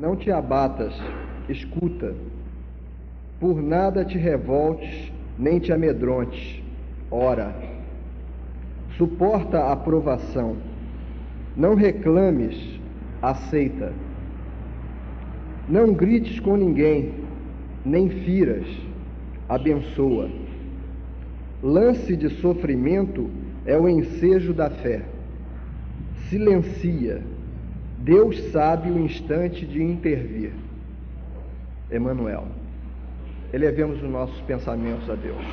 [0.00, 0.94] Não te abatas,
[1.46, 2.14] escuta.
[3.38, 6.62] Por nada te revoltes, nem te amedrontes.
[7.10, 7.54] Ora,
[8.96, 10.56] suporta a provação.
[11.54, 12.80] Não reclames,
[13.20, 13.92] aceita.
[15.68, 17.12] Não grites com ninguém,
[17.84, 18.66] nem firas,
[19.46, 20.30] abençoa.
[21.62, 23.28] Lance de sofrimento
[23.66, 25.02] é o ensejo da fé.
[26.30, 27.22] Silencia
[28.00, 30.52] Deus sabe o instante de intervir.
[31.92, 32.46] Emmanuel.
[33.52, 35.44] Elevemos os nossos pensamentos a Deus.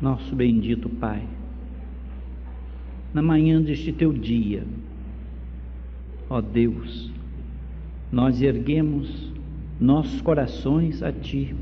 [0.00, 1.22] Nosso bendito Pai,
[3.12, 4.64] na manhã deste teu dia,
[6.30, 7.12] ó Deus,
[8.10, 9.30] nós erguemos
[9.78, 11.54] nossos corações a Ti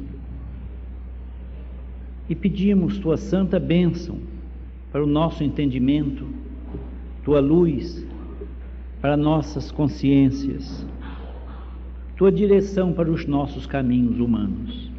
[2.28, 4.19] e pedimos Tua santa bênção
[4.92, 6.38] para o nosso entendimento
[7.28, 8.06] tua luz
[9.02, 10.86] para nossas consciências,
[12.16, 14.91] tua direção para os nossos caminhos humanos.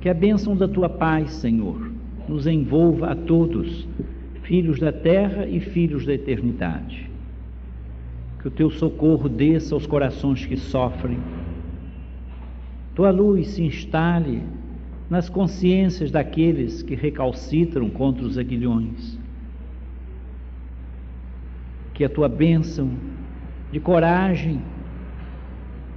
[0.00, 1.90] Que a bênção da tua paz, Senhor,
[2.26, 3.86] nos envolva a todos,
[4.44, 7.10] filhos da terra e filhos da eternidade.
[8.40, 11.18] Que o teu socorro desça aos corações que sofrem.
[12.94, 14.42] Tua luz se instale
[15.10, 19.22] nas consciências daqueles que recalcitram contra os aguilhões
[21.94, 22.90] que a tua bênção
[23.72, 24.60] de coragem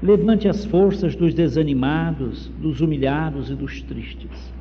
[0.02, 4.54] levante as forças dos desanimados, dos humilhados e dos tristes.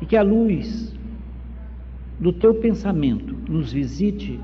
[0.00, 0.94] E que a luz
[2.20, 4.38] do teu pensamento nos visite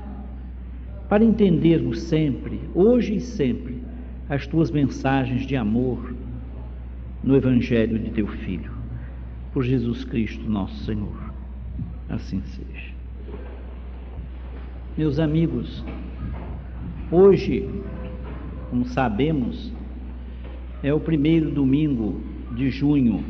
[1.07, 3.77] para entendermos sempre, hoje e sempre,
[4.29, 6.15] as tuas mensagens de amor
[7.23, 8.71] no Evangelho de teu Filho.
[9.53, 11.33] Por Jesus Cristo, nosso Senhor.
[12.09, 12.90] Assim seja.
[15.01, 15.83] Meus amigos,
[17.11, 17.67] hoje,
[18.69, 19.73] como sabemos,
[20.83, 23.23] é o primeiro domingo de junho.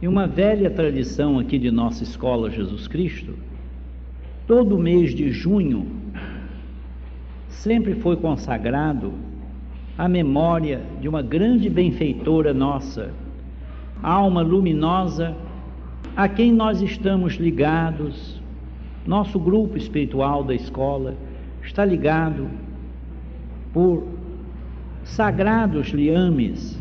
[0.00, 3.34] E uma velha tradição aqui de nossa escola Jesus Cristo,
[4.46, 5.86] todo mês de junho
[7.50, 9.12] sempre foi consagrado
[9.98, 13.12] à memória de uma grande benfeitora nossa,
[14.02, 15.36] alma luminosa,
[16.16, 18.35] a quem nós estamos ligados
[19.06, 21.16] nosso grupo espiritual da escola
[21.62, 22.48] está ligado
[23.72, 24.06] por
[25.04, 26.78] sagrados liames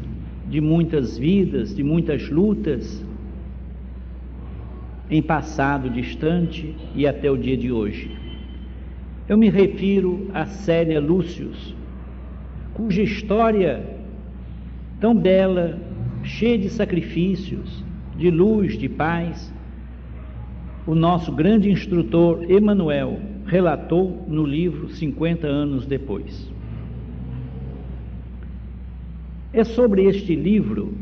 [0.50, 3.06] de muitas vidas, de muitas lutas,
[5.10, 8.10] em passado distante e até o dia de hoje.
[9.28, 11.76] Eu me refiro a Célia Lúcius,
[12.74, 13.84] cuja história
[15.00, 15.80] tão bela,
[16.24, 17.84] cheia de sacrifícios,
[18.18, 19.54] de luz, de paz,
[20.88, 26.52] o nosso grande instrutor Emanuel relatou no livro 50 anos depois.
[29.52, 30.94] É sobre este livro,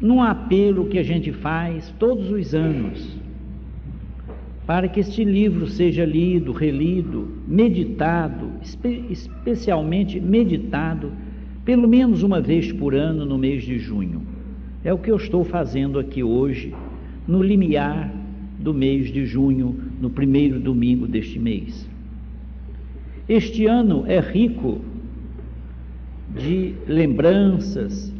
[0.00, 3.18] num apelo que a gente faz todos os anos,
[4.66, 11.12] para que este livro seja lido, relido, meditado, espe especialmente meditado,
[11.64, 14.22] pelo menos uma vez por ano no mês de junho.
[14.82, 16.72] É o que eu estou fazendo aqui hoje
[17.30, 18.12] no limiar
[18.58, 21.88] do mês de junho, no primeiro domingo deste mês.
[23.28, 24.80] Este ano é rico
[26.36, 28.12] de lembranças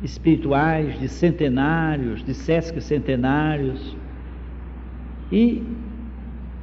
[0.00, 3.96] espirituais, de centenários, de sesc centenários,
[5.32, 5.60] e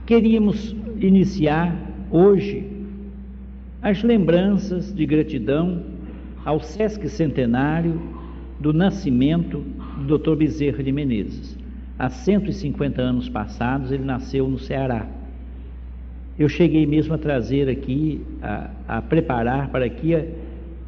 [0.06, 1.76] queríamos iniciar
[2.10, 2.66] hoje
[3.82, 5.84] as lembranças de gratidão
[6.46, 8.02] ao sesc centenário
[8.58, 9.66] do nascimento
[9.98, 10.36] do Dr.
[10.36, 11.58] Bezerra de Menezes.
[11.98, 15.08] Há 150 anos passados, ele nasceu no Ceará.
[16.38, 20.14] Eu cheguei mesmo a trazer aqui, a, a preparar para aqui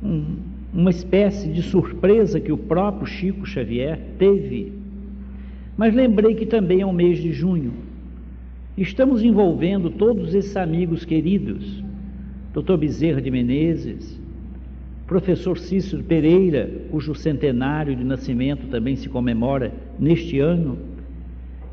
[0.04, 0.38] um,
[0.74, 4.74] uma espécie de surpresa que o próprio Chico Xavier teve.
[5.78, 7.74] Mas lembrei que também é o mês de junho.
[8.78, 11.84] Estamos envolvendo todos esses amigos queridos,
[12.54, 12.76] Dr.
[12.78, 14.20] Bezerra de Menezes,
[15.08, 20.78] Professor Cícero Pereira, cujo centenário de nascimento também se comemora neste ano,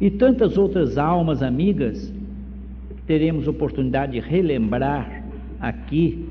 [0.00, 2.12] e tantas outras almas amigas
[2.96, 5.24] que teremos oportunidade de relembrar
[5.60, 6.26] aqui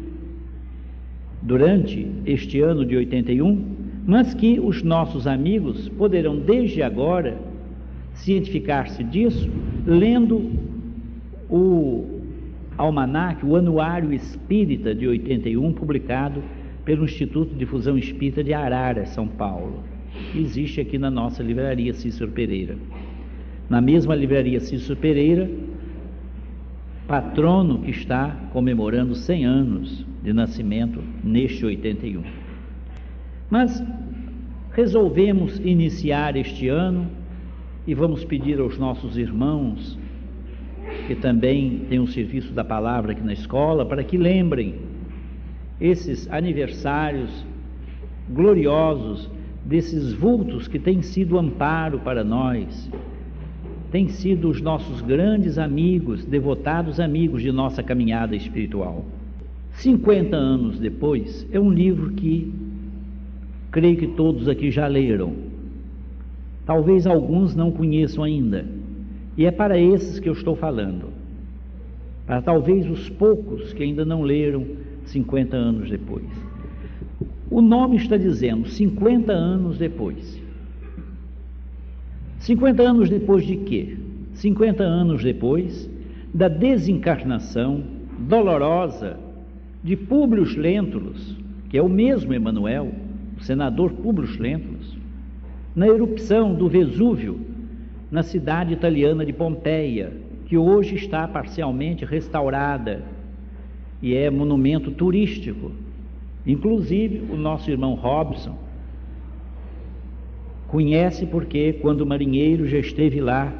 [1.41, 3.65] durante este ano de 81,
[4.05, 7.37] mas que os nossos amigos poderão desde agora
[8.13, 9.49] cientificar-se disso
[9.85, 10.51] lendo
[11.49, 12.21] o
[12.77, 16.43] almanaque, o Anuário Espírita de 81, publicado
[16.85, 19.83] pelo Instituto de Difusão Espírita de Arara, São Paulo.
[20.35, 22.77] Existe aqui na nossa livraria Cícero Pereira.
[23.69, 25.49] na mesma livraria Cícero Pereira,
[27.07, 32.21] patrono que está comemorando 100 anos de nascimento neste 81.
[33.49, 33.81] Mas
[34.73, 37.09] resolvemos iniciar este ano
[37.87, 39.97] e vamos pedir aos nossos irmãos
[41.07, 44.75] que também têm o serviço da palavra aqui na escola para que lembrem
[45.81, 47.43] esses aniversários
[48.29, 49.27] gloriosos
[49.65, 52.89] desses vultos que têm sido amparo para nós,
[53.91, 59.03] têm sido os nossos grandes amigos, devotados amigos de nossa caminhada espiritual.
[59.73, 62.53] 50 anos depois, é um livro que
[63.71, 65.33] creio que todos aqui já leram.
[66.65, 68.65] Talvez alguns não conheçam ainda.
[69.35, 71.05] E é para esses que eu estou falando.
[72.27, 74.65] Para talvez os poucos que ainda não leram
[75.05, 76.25] 50 anos depois.
[77.49, 80.41] O nome está dizendo 50 anos depois.
[82.39, 83.97] 50 anos depois de quê?
[84.33, 85.89] 50 anos depois
[86.33, 87.83] da desencarnação
[88.17, 89.19] dolorosa
[89.83, 91.37] de Públio Lentulus,
[91.69, 92.91] que é o mesmo Emanuel,
[93.37, 94.97] o senador Públio Lentulus,
[95.75, 97.39] na erupção do Vesúvio,
[98.09, 100.11] na cidade italiana de Pompeia,
[100.45, 103.03] que hoje está parcialmente restaurada
[104.01, 105.71] e é monumento turístico.
[106.45, 108.57] Inclusive, o nosso irmão Robson
[110.67, 113.53] conhece porque, quando marinheiro, já esteve lá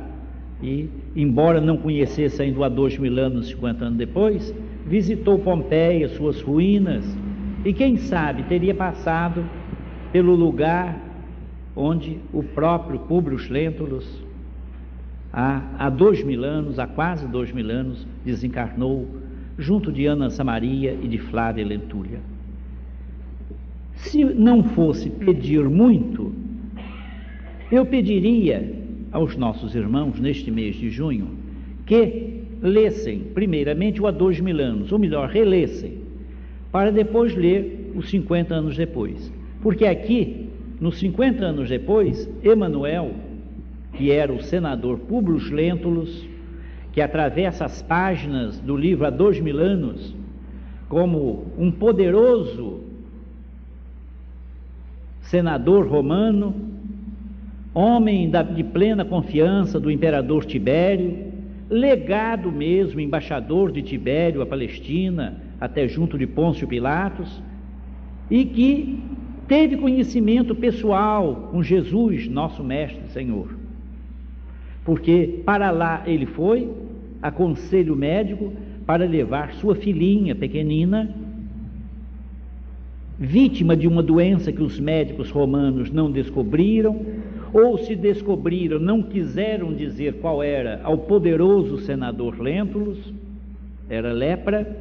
[0.63, 4.53] e, embora não conhecesse ainda há dois mil anos, 50 anos depois,
[4.85, 7.05] visitou Pompeia, suas ruínas,
[7.63, 9.45] e quem sabe teria passado
[10.11, 10.99] pelo lugar
[11.75, 14.23] onde o próprio Públio Lentulus,
[15.31, 19.20] há, há dois mil anos, há quase dois mil anos, desencarnou
[19.61, 22.19] junto de Ana Samaria e de Flávia Lentúria.
[23.95, 26.33] Se não fosse pedir muito,
[27.71, 28.73] eu pediria
[29.11, 31.27] aos nossos irmãos, neste mês de junho,
[31.85, 35.99] que lessem, primeiramente, o Há Dois Mil Anos, ou melhor, relessem,
[36.71, 39.31] para depois ler os 50 anos depois.
[39.61, 40.47] Porque aqui,
[40.79, 43.11] nos 50 anos depois, Emanuel,
[43.93, 46.27] que era o senador Publius Lentulus,
[46.91, 50.15] que atravessa as páginas do livro Há Dois Mil Anos,
[50.89, 52.81] como um poderoso
[55.21, 56.53] senador romano,
[57.73, 61.31] homem de plena confiança do imperador Tibério,
[61.69, 67.41] legado mesmo, embaixador de Tibério à Palestina, até junto de Pôncio Pilatos,
[68.29, 69.01] e que
[69.47, 73.60] teve conhecimento pessoal com Jesus, nosso Mestre Senhor.
[74.83, 76.69] Porque para lá ele foi,
[77.21, 78.51] a conselho médico,
[78.85, 81.13] para levar sua filhinha pequenina,
[83.19, 86.99] vítima de uma doença que os médicos romanos não descobriram,
[87.53, 93.13] ou se descobriram, não quiseram dizer qual era ao poderoso senador Lentulus,
[93.87, 94.75] era lepra,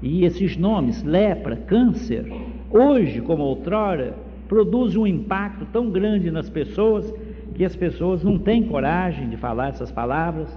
[0.00, 2.24] e esses nomes, lepra, câncer,
[2.70, 4.14] hoje como outrora,
[4.46, 7.12] produzem um impacto tão grande nas pessoas
[7.58, 10.48] que as pessoas não têm coragem de falar essas palavras,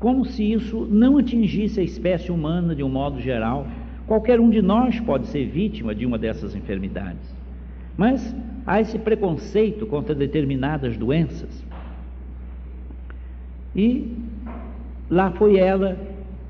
[0.00, 3.68] como se isso não atingisse a espécie humana de um modo geral.
[4.04, 7.32] Qualquer um de nós pode ser vítima de uma dessas enfermidades.
[7.96, 8.34] Mas
[8.66, 11.64] há esse preconceito contra determinadas doenças.
[13.76, 14.12] E
[15.08, 15.96] lá foi ela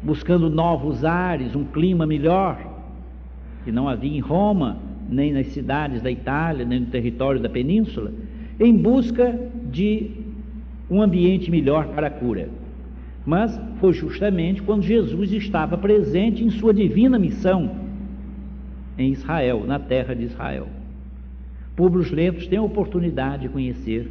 [0.02, 2.58] buscando novos ares, um clima melhor,
[3.64, 4.78] que não havia em Roma,
[5.10, 8.10] nem nas cidades da Itália, nem no território da península,
[8.60, 9.36] em busca
[9.72, 10.10] de
[10.90, 12.48] um ambiente melhor para a cura.
[13.24, 17.70] Mas foi justamente quando Jesus estava presente em sua divina missão
[18.98, 20.68] em Israel, na terra de Israel.
[21.74, 24.06] Públios Lentos tem a oportunidade de conhecer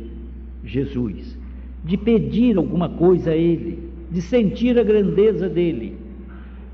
[0.64, 1.38] Jesus,
[1.86, 3.80] de pedir alguma coisa a Ele,
[4.12, 5.96] de sentir a grandeza dele.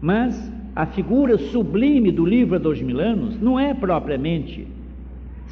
[0.01, 4.67] Mas a figura sublime do livro há dois mil anos não é propriamente,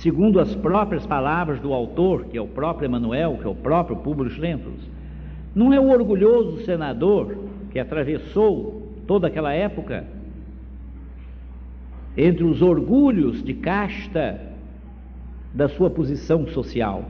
[0.03, 3.95] segundo as próprias palavras do autor, que é o próprio Emanuel, que é o próprio
[3.95, 4.91] Públios Lentos,
[5.55, 7.38] não é o orgulhoso senador
[7.72, 10.05] que atravessou toda aquela época
[12.17, 14.41] entre os orgulhos de casta
[15.53, 17.05] da sua posição social.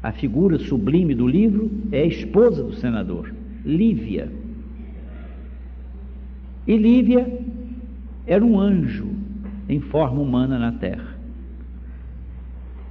[0.00, 4.30] A figura sublime do livro é a esposa do senador, Lívia.
[6.64, 7.40] E Lívia
[8.24, 9.08] era um anjo
[9.68, 11.13] em forma humana na terra.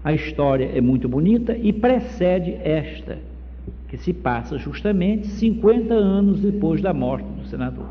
[0.04, 3.20] A história é muito bonita e precede esta,
[3.88, 7.88] que se passa justamente 50 anos depois da morte do senador.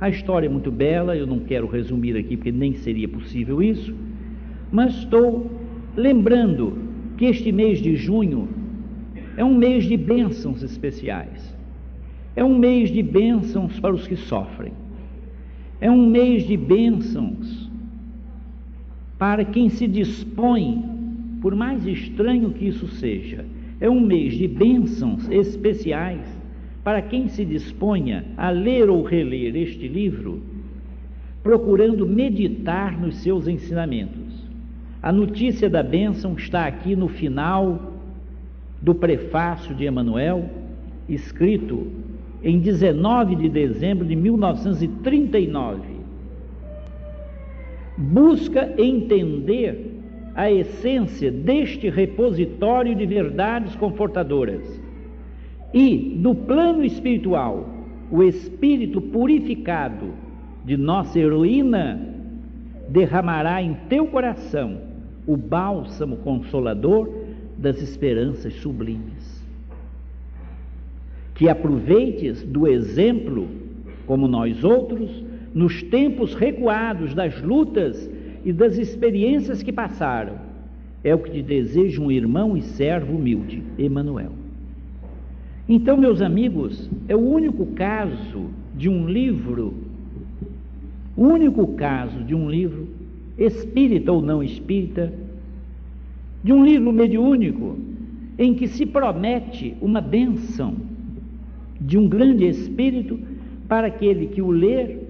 [0.00, 3.94] A história é muito bela, eu não quero resumir aqui porque nem seria possível isso,
[4.72, 5.50] mas estou
[5.96, 6.76] Lembrando
[7.16, 8.48] que este mês de junho
[9.34, 11.56] é um mês de bênçãos especiais.
[12.36, 14.74] É um mês de bênçãos para os que sofrem.
[15.80, 17.70] É um mês de bênçãos
[19.18, 20.84] para quem se dispõe,
[21.40, 23.44] por mais estranho que isso seja,
[23.80, 26.20] é um mês de bênçãos especiais
[26.82, 30.40] para quem se disponha a ler ou reler este livro,
[31.42, 34.46] procurando meditar nos seus ensinamentos.
[35.02, 37.92] A notícia da bênção está aqui no final
[38.80, 40.48] do prefácio de Emanuel,
[41.08, 41.86] escrito
[42.42, 45.80] em 19 de dezembro de 1939.
[47.98, 49.95] Busca entender
[50.36, 54.62] a essência deste repositório de verdades confortadoras.
[55.72, 57.66] E, do plano espiritual,
[58.10, 60.12] o espírito purificado
[60.62, 61.98] de nossa heroína
[62.90, 64.78] derramará em teu coração
[65.26, 67.10] o bálsamo consolador
[67.56, 69.42] das esperanças sublimes.
[71.34, 73.48] Que aproveites do exemplo,
[74.06, 75.24] como nós outros,
[75.54, 78.10] nos tempos recuados das lutas
[78.46, 80.34] e das experiências que passaram.
[81.02, 84.30] É o que te deseja um irmão e servo humilde, Emanuel.
[85.68, 89.74] Então, meus amigos, é o único caso de um livro,
[91.16, 92.86] o único caso de um livro,
[93.36, 95.12] espírita ou não espírita,
[96.44, 97.76] de um livro mediúnico,
[98.38, 100.76] em que se promete uma bênção
[101.80, 103.18] de um grande espírito
[103.66, 105.00] para aquele que o ler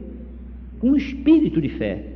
[0.78, 2.15] com espírito de fé,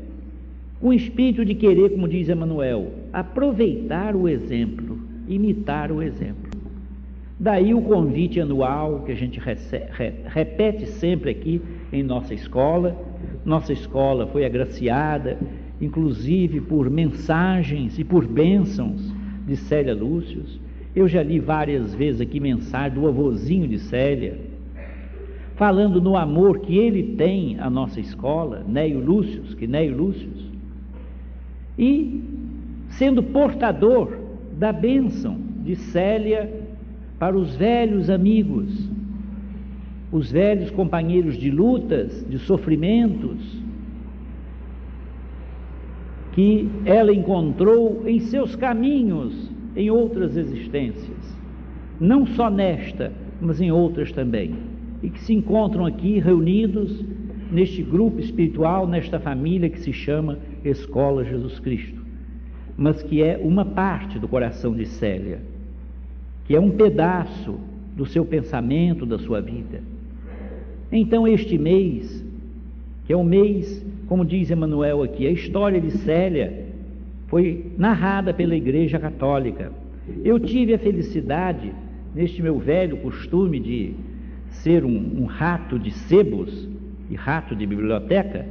[0.80, 6.50] com espírito de querer, como diz Emmanuel, aproveitar o exemplo, imitar o exemplo.
[7.38, 9.40] Daí o convite anual que a gente
[10.26, 11.60] repete sempre aqui
[11.92, 12.96] em nossa escola.
[13.44, 15.38] Nossa escola foi agraciada,
[15.80, 19.12] inclusive por mensagens e por bênçãos
[19.46, 20.60] de Célia Lúcius.
[20.94, 24.38] Eu já li várias vezes aqui mensagem do avôzinho de Célia,
[25.56, 30.39] falando no amor que ele tem à nossa escola, Neio Lúcius, que Neio Lúcius,
[31.79, 32.23] e
[32.91, 34.19] sendo portador
[34.59, 36.50] da bênção de Célia
[37.19, 38.89] para os velhos amigos,
[40.12, 43.61] os velhos companheiros de lutas, de sofrimentos,
[46.33, 51.39] que ela encontrou em seus caminhos em outras existências,
[51.99, 54.55] não só nesta, mas em outras também,
[55.03, 57.05] e que se encontram aqui reunidos
[57.50, 62.00] neste grupo espiritual, nesta família que se chama Escola Jesus Cristo,
[62.76, 65.40] mas que é uma parte do coração de Célia,
[66.45, 67.59] que é um pedaço
[67.97, 69.83] do seu pensamento, da sua vida.
[70.90, 72.25] Então, este mês,
[73.05, 76.67] que é o mês, como diz Emmanuel aqui, a história de Célia
[77.29, 79.73] foi narrada pela Igreja Católica.
[80.25, 81.73] Eu tive a felicidade,
[82.14, 83.95] neste meu velho costume de
[84.50, 86.69] ser um, um rato de sebos
[87.09, 88.47] e rato de biblioteca,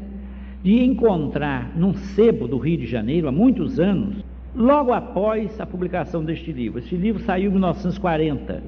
[0.63, 4.23] de encontrar num sebo do Rio de Janeiro há muitos anos,
[4.55, 6.79] logo após a publicação deste livro.
[6.79, 8.61] Este livro saiu em 1940,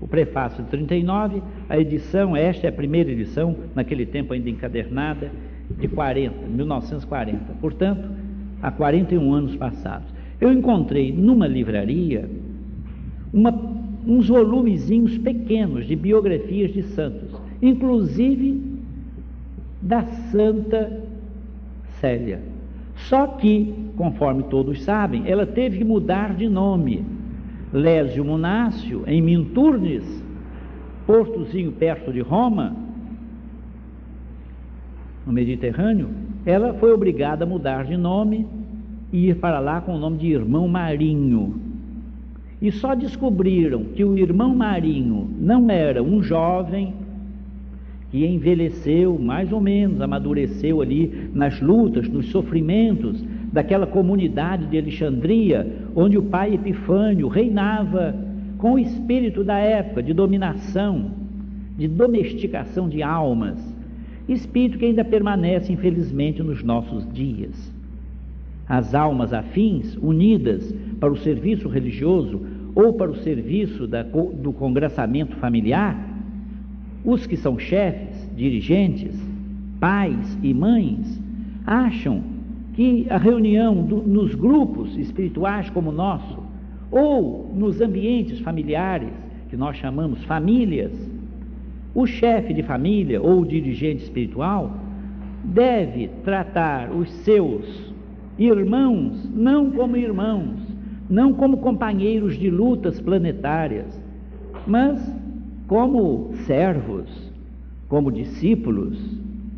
[0.00, 5.30] o prefácio de 39, a edição, esta é a primeira edição, naquele tempo ainda encadernada,
[5.78, 7.52] de 40, 1940.
[7.60, 8.08] Portanto,
[8.62, 10.08] há 41 anos passados.
[10.40, 12.28] Eu encontrei numa livraria
[13.32, 13.52] uma,
[14.06, 18.62] uns volumezinhos pequenos de biografias de santos, inclusive
[19.82, 21.07] da Santa
[22.00, 22.40] Célia.
[22.96, 27.04] Só que, conforme todos sabem, ela teve que mudar de nome.
[27.72, 30.04] Lésio Munácio, em Minturnes,
[31.06, 32.74] portozinho perto de Roma,
[35.26, 36.08] no Mediterrâneo,
[36.46, 38.46] ela foi obrigada a mudar de nome
[39.12, 41.60] e ir para lá com o nome de Irmão Marinho.
[42.60, 46.94] E só descobriram que o irmão Marinho não era um jovem
[48.10, 53.22] que envelheceu, mais ou menos, amadureceu ali nas lutas, nos sofrimentos
[53.52, 58.14] daquela comunidade de Alexandria, onde o pai Epifânio reinava
[58.56, 61.10] com o espírito da época de dominação,
[61.76, 63.78] de domesticação de almas
[64.32, 67.72] espírito que ainda permanece, infelizmente, nos nossos dias.
[68.68, 72.40] As almas afins, unidas para o serviço religioso
[72.74, 76.07] ou para o serviço da, do congressamento familiar,
[77.10, 79.18] os que são chefes, dirigentes,
[79.80, 81.18] pais e mães,
[81.66, 82.22] acham
[82.74, 86.38] que a reunião do, nos grupos espirituais como o nosso,
[86.90, 89.08] ou nos ambientes familiares,
[89.48, 90.92] que nós chamamos famílias,
[91.94, 94.76] o chefe de família ou o dirigente espiritual
[95.42, 97.90] deve tratar os seus
[98.38, 100.60] irmãos não como irmãos,
[101.08, 103.98] não como companheiros de lutas planetárias,
[104.66, 105.00] Mas,
[105.68, 107.30] como servos,
[107.88, 108.98] como discípulos,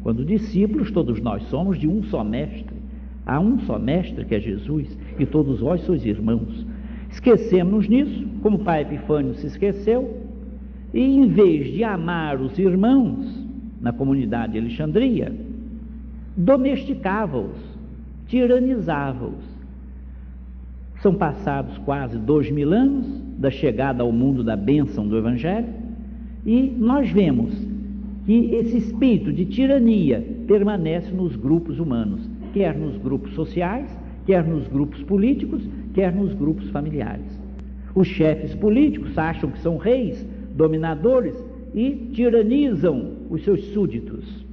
[0.03, 2.81] quando discípulos, todos nós somos de um só mestre.
[3.25, 6.67] Há um só mestre que é Jesus, e todos vós sois irmãos.
[7.11, 10.19] Esquecemos nisso, como o pai Epifânio se esqueceu,
[10.93, 13.47] e em vez de amar os irmãos
[13.81, 15.33] na comunidade de Alexandria,
[16.37, 17.57] domesticava-os,
[18.27, 19.45] tiranizava-os.
[21.03, 23.07] São passados quase dois mil anos
[23.39, 25.80] da chegada ao mundo da bênção do Evangelho,
[26.45, 27.55] e nós vemos
[28.25, 32.21] que esse espírito de tirania permanece nos grupos humanos,
[32.53, 33.89] quer nos grupos sociais,
[34.27, 35.63] quer nos grupos políticos,
[35.95, 37.41] quer nos grupos familiares.
[37.95, 41.35] Os chefes políticos acham que são reis, dominadores
[41.75, 44.45] e tiranizam os seus súditos.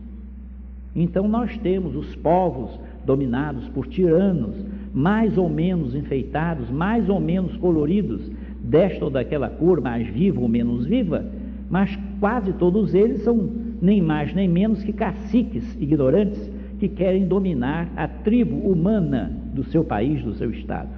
[0.96, 4.56] Então nós temos os povos dominados por tiranos,
[4.94, 10.48] mais ou menos enfeitados, mais ou menos coloridos, desta ou daquela cor, mais viva ou
[10.48, 11.25] menos viva,
[11.69, 13.50] mas quase todos eles são
[13.81, 19.83] nem mais nem menos que caciques ignorantes que querem dominar a tribo humana do seu
[19.83, 20.89] país, do seu estado.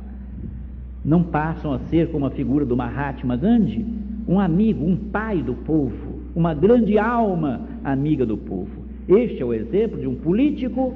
[1.04, 3.86] Não passam a ser como a figura do Mahatma Gandhi,
[4.28, 8.84] um amigo, um pai do povo, uma grande alma amiga do povo.
[9.08, 10.94] Este é o exemplo de um político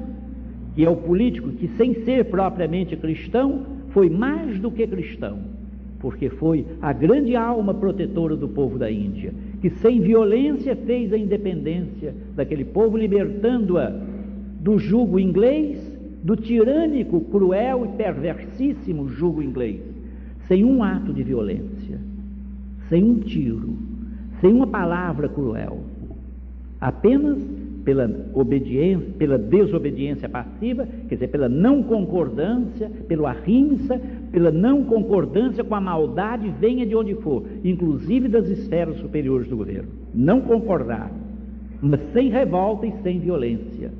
[0.74, 5.38] que é o político que, sem ser propriamente cristão, foi mais do que cristão,
[6.00, 9.32] porque foi a grande alma protetora do povo da Índia,
[9.64, 13.98] que sem violência fez a independência daquele povo, libertando-a
[14.60, 15.80] do jugo inglês,
[16.22, 19.80] do tirânico, cruel e perversíssimo jugo inglês,
[20.46, 21.98] sem um ato de violência,
[22.90, 23.74] sem um tiro,
[24.42, 25.80] sem uma palavra cruel,
[26.78, 27.38] apenas
[27.86, 33.98] pela obediência, pela desobediência passiva, quer dizer, pela não concordância, pelo arrimsa,
[34.34, 39.56] pela não concordância com a maldade, venha de onde for, inclusive das esferas superiores do
[39.56, 39.88] governo.
[40.12, 41.08] Não concordar,
[41.80, 43.92] mas sem revolta e sem violência.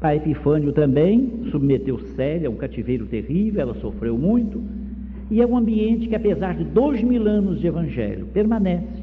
[0.00, 4.62] A Epifânio também submeteu Célia a um cativeiro terrível, ela sofreu muito,
[5.28, 9.02] e é um ambiente que, apesar de dois mil anos de evangelho, permanece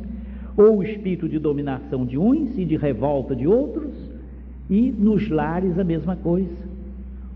[0.55, 3.91] ou o espírito de dominação de uns e de revolta de outros,
[4.69, 6.70] e nos lares a mesma coisa.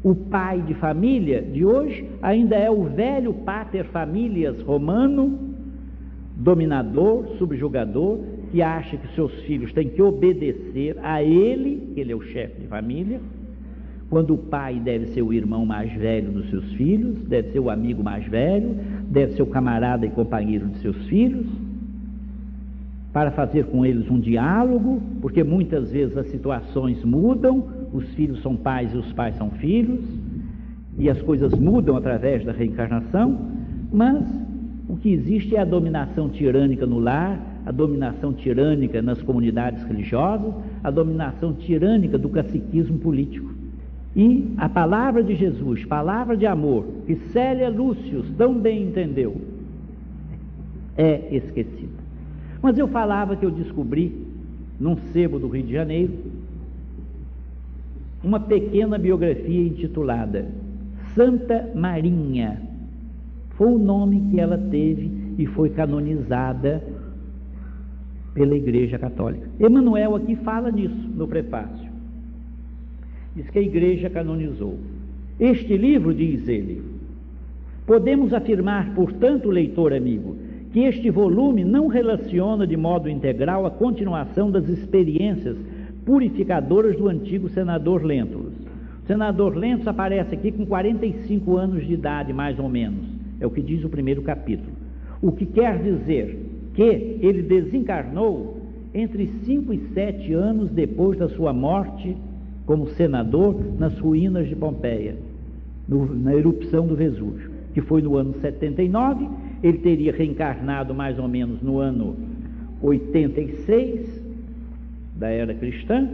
[0.05, 5.39] O pai de família de hoje ainda é o velho pater familias romano,
[6.35, 8.19] dominador, subjugador,
[8.51, 12.67] que acha que seus filhos têm que obedecer a ele, ele é o chefe de
[12.67, 13.19] família,
[14.07, 17.71] quando o pai deve ser o irmão mais velho dos seus filhos, deve ser o
[17.71, 18.75] amigo mais velho,
[19.09, 21.47] deve ser o camarada e companheiro de seus filhos,
[23.15, 28.57] para fazer com eles um diálogo, porque muitas vezes as situações mudam, os filhos são
[28.57, 30.03] pais e os pais são filhos,
[30.99, 33.39] e as coisas mudam através da reencarnação,
[33.89, 34.21] mas
[34.89, 40.53] o que existe é a dominação tirânica no lar, a dominação tirânica nas comunidades religiosas,
[40.83, 43.49] a dominação tirânica do caciquismo político.
[44.13, 49.37] E a palavra de Jesus, palavra de amor, que Célia Lúcius tão bem entendeu,
[50.97, 51.94] é esquecida.
[52.65, 54.25] Mas eu falava que eu descobri,
[54.79, 56.11] num sebo do Rio de Janeiro,
[58.23, 60.47] uma pequena biografia intitulada
[61.13, 62.59] Santa Marinha.
[63.51, 66.83] Foi o nome que ela teve e foi canonizada
[68.33, 69.47] pela Igreja Católica.
[69.59, 71.91] Emmanuel aqui fala nisso no prefácio.
[73.35, 74.79] Diz que a Igreja canonizou.
[75.39, 76.81] Este livro, diz ele,
[77.85, 80.44] podemos afirmar, portanto, leitor amigo,
[80.75, 85.55] que este volume não relaciona de modo integral a continuação das experiências
[86.05, 88.51] purificadoras do antigo senador Lentulus.
[89.01, 93.05] O senador Lentulus aparece aqui com 45 anos de idade, mais ou menos,
[93.39, 94.73] é o que diz o primeiro capítulo.
[95.21, 96.37] O que quer dizer
[96.73, 96.81] que
[97.21, 98.57] ele desencarnou
[98.93, 102.17] entre 5 e 7 anos depois da sua morte
[102.65, 105.15] como senador nas ruínas de Pompeia,
[105.87, 109.25] no, na erupção do Vesúvio, que foi no ano 79
[109.63, 112.15] ele teria reencarnado mais ou menos no ano
[112.81, 114.23] 86
[115.15, 116.07] da era cristã,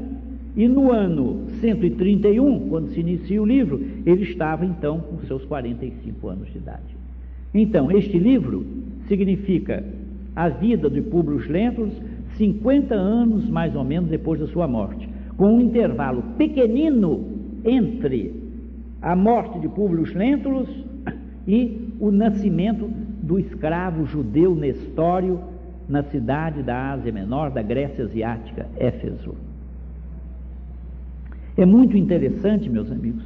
[0.56, 6.28] e no ano 131, quando se inicia o livro, ele estava então com seus 45
[6.28, 6.96] anos de idade.
[7.54, 8.66] Então, este livro
[9.08, 9.84] significa
[10.36, 11.94] a vida de Públio Lentulus
[12.38, 17.26] 50 anos mais ou menos depois da sua morte, com um intervalo pequenino
[17.64, 18.34] entre
[19.02, 20.70] a morte de Públio Lentulus
[21.48, 22.90] e o nascimento
[23.32, 25.40] do escravo judeu Nestório
[25.88, 29.36] na cidade da Ásia Menor, da Grécia Asiática, Éfeso.
[31.56, 33.24] É muito interessante, meus amigos,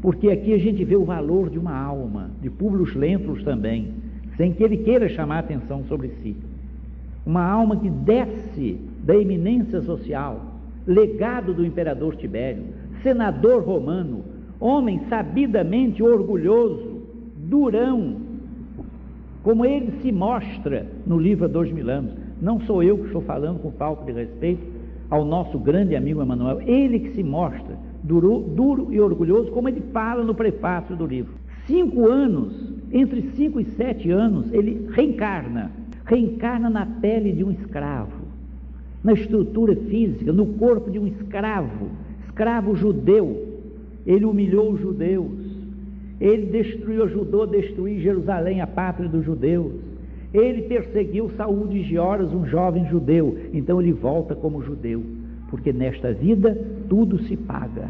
[0.00, 3.94] porque aqui a gente vê o valor de uma alma, de Públio Lentulus também,
[4.36, 6.36] sem que ele queira chamar atenção sobre si.
[7.26, 10.54] uma alma que desce da eminência social,
[10.86, 12.62] legado do imperador Tibério,
[13.02, 14.22] senador romano,
[14.60, 17.02] homem sabidamente orgulhoso,
[17.36, 18.27] durão,
[19.48, 22.12] como ele se mostra no livro Há Dois Mil Anos.
[22.38, 24.60] Não sou eu que estou falando com falta de respeito
[25.08, 29.80] ao nosso grande amigo Emanuel, ele que se mostra duro, duro e orgulhoso, como ele
[29.90, 31.32] fala no prefácio do livro.
[31.66, 35.70] Cinco anos, entre cinco e sete anos, ele reencarna,
[36.04, 38.26] reencarna na pele de um escravo,
[39.02, 41.88] na estrutura física, no corpo de um escravo,
[42.26, 43.48] escravo judeu.
[44.04, 45.47] Ele humilhou os judeus,
[46.20, 49.72] ele destruiu, ajudou a destruir Jerusalém, a pátria dos judeus.
[50.34, 53.38] Ele perseguiu Saúl de Gioras, um jovem judeu.
[53.52, 55.02] Então ele volta como judeu,
[55.48, 57.88] porque nesta vida tudo se paga.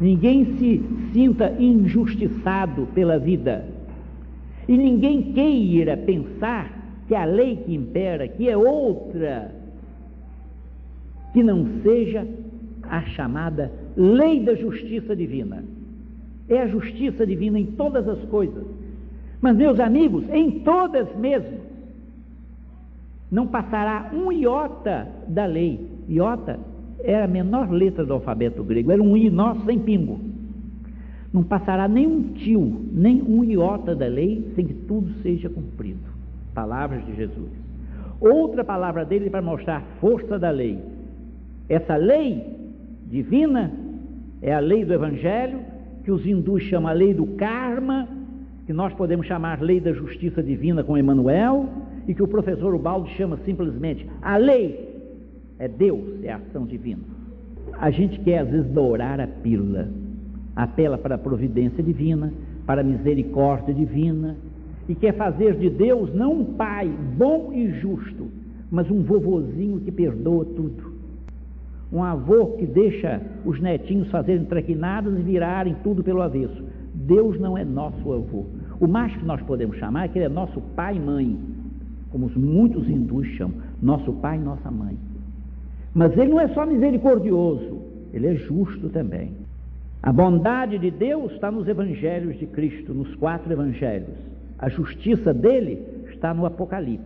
[0.00, 3.66] Ninguém se sinta injustiçado pela vida.
[4.68, 9.50] E ninguém queira pensar que a lei que impera, que é outra,
[11.32, 12.26] que não seja
[12.82, 15.64] a chamada lei da justiça divina.
[16.48, 18.64] É a justiça divina em todas as coisas.
[19.40, 21.58] Mas, meus amigos, em todas mesmo,
[23.30, 25.86] não passará um iota da lei.
[26.08, 26.58] Iota
[27.04, 30.18] era a menor letra do alfabeto grego, era um i nosso sem pingo.
[31.32, 36.00] Não passará nem um tio, nem um iota da lei, sem que tudo seja cumprido.
[36.54, 37.50] Palavras de Jesus.
[38.20, 40.78] Outra palavra dele para mostrar a força da lei.
[41.68, 42.56] Essa lei
[43.06, 43.70] divina
[44.40, 45.60] é a lei do Evangelho,
[46.08, 48.08] que os hindus chamam a lei do karma,
[48.64, 51.68] que nós podemos chamar lei da justiça divina com Emmanuel,
[52.06, 54.88] e que o professor Ubaldo chama simplesmente a lei
[55.58, 57.02] é Deus, é a ação divina.
[57.78, 59.90] A gente quer às vezes dourar a pílula,
[60.56, 62.32] apela para a providência divina,
[62.64, 64.34] para a misericórdia divina,
[64.88, 68.28] e quer fazer de Deus não um pai bom e justo,
[68.70, 70.87] mas um vovozinho que perdoa tudo.
[71.92, 76.62] Um avô que deixa os netinhos fazerem traquinadas e virarem tudo pelo avesso.
[76.94, 78.44] Deus não é nosso avô.
[78.80, 81.38] O mais que nós podemos chamar é que ele é nosso pai e mãe,
[82.10, 84.96] como muitos hindus chamam, nosso pai e nossa mãe.
[85.94, 87.80] Mas ele não é só misericordioso,
[88.12, 89.32] ele é justo também.
[90.02, 94.14] A bondade de Deus está nos evangelhos de Cristo, nos quatro evangelhos.
[94.58, 97.04] A justiça dele está no Apocalipse,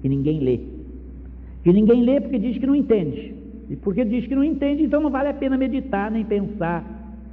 [0.00, 0.60] que ninguém lê.
[1.62, 3.34] Que ninguém lê porque diz que não entende.
[3.68, 6.84] E porque diz que não entende, então não vale a pena meditar nem pensar.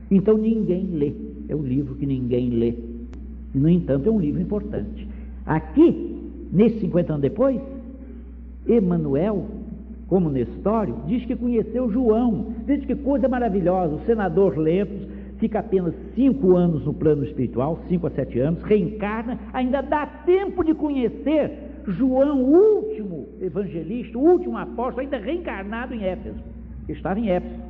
[0.10, 1.14] Então ninguém lê.
[1.50, 2.74] É o livro que ninguém lê.
[3.54, 5.08] E, no entanto, é um livro importante.
[5.46, 6.18] Aqui,
[6.52, 7.60] nesses 50 anos depois,
[8.68, 9.48] Emanuel
[10.12, 12.48] como Nestório, diz que conheceu João.
[12.66, 13.96] Veja que coisa maravilhosa.
[13.96, 19.40] O senador Lemos fica apenas cinco anos no plano espiritual, cinco a sete anos, reencarna,
[19.54, 21.50] ainda dá tempo de conhecer
[21.88, 26.40] João, último evangelista, o último apóstolo, ainda reencarnado em Éfeso.
[26.88, 27.62] Estava em Éfeso,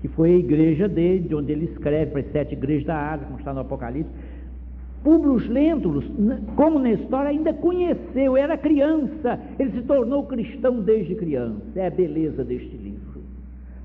[0.00, 3.26] que foi a igreja dele, de onde ele escreve para as sete igrejas da Ásia,
[3.26, 4.10] como está no Apocalipse.
[5.02, 6.04] Públio Lentulus,
[6.56, 11.62] como Nestor, ainda conheceu, era criança, ele se tornou cristão desde criança.
[11.74, 13.22] É a beleza deste livro,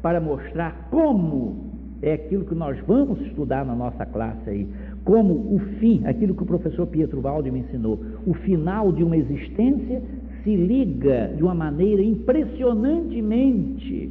[0.02, 4.68] para mostrar como é aquilo que nós vamos estudar na nossa classe aí,
[5.06, 9.16] como o fim, aquilo que o professor Pietro Valdi me ensinou, o final de uma
[9.16, 10.02] existência
[10.46, 14.10] se liga de uma maneira impressionantemente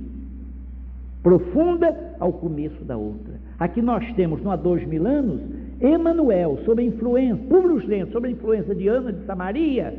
[1.23, 3.33] profunda ao começo da outra.
[3.59, 5.41] Aqui nós temos, não há dois mil anos,
[5.81, 9.95] Emanuel, sob a influência, Públio Lento, sob a influência de Ana de Samaria,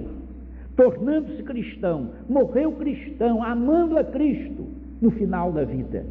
[0.76, 4.68] tornando-se cristão, morreu cristão, amando a Cristo
[5.02, 6.06] no final da vida.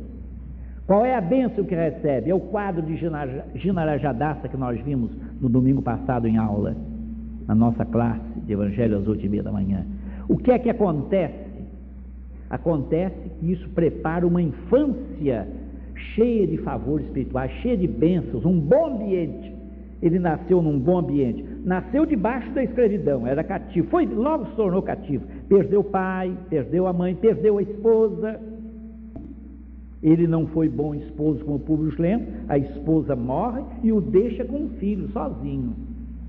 [0.87, 2.31] Qual é a bênção que recebe?
[2.31, 2.99] É o quadro de
[3.55, 5.11] Ginarajadaça que nós vimos
[5.41, 6.75] no domingo passado em aula,
[7.47, 9.85] na nossa classe de Evangelho às oito e meia da manhã.
[10.29, 11.45] O que é que acontece?
[12.51, 15.49] Acontece que isso prepara uma infância
[16.15, 19.55] cheia de favores espirituais, cheia de bênçãos, um bom ambiente
[20.05, 24.83] ele nasceu num bom ambiente, nasceu debaixo da escravidão, era cativo, foi, logo se tornou
[24.83, 28.39] cativo, perdeu o pai, perdeu a mãe, perdeu a esposa.
[30.03, 34.45] Ele não foi bom esposo como o Públio Lento, a esposa morre e o deixa
[34.45, 35.73] com um filho sozinho,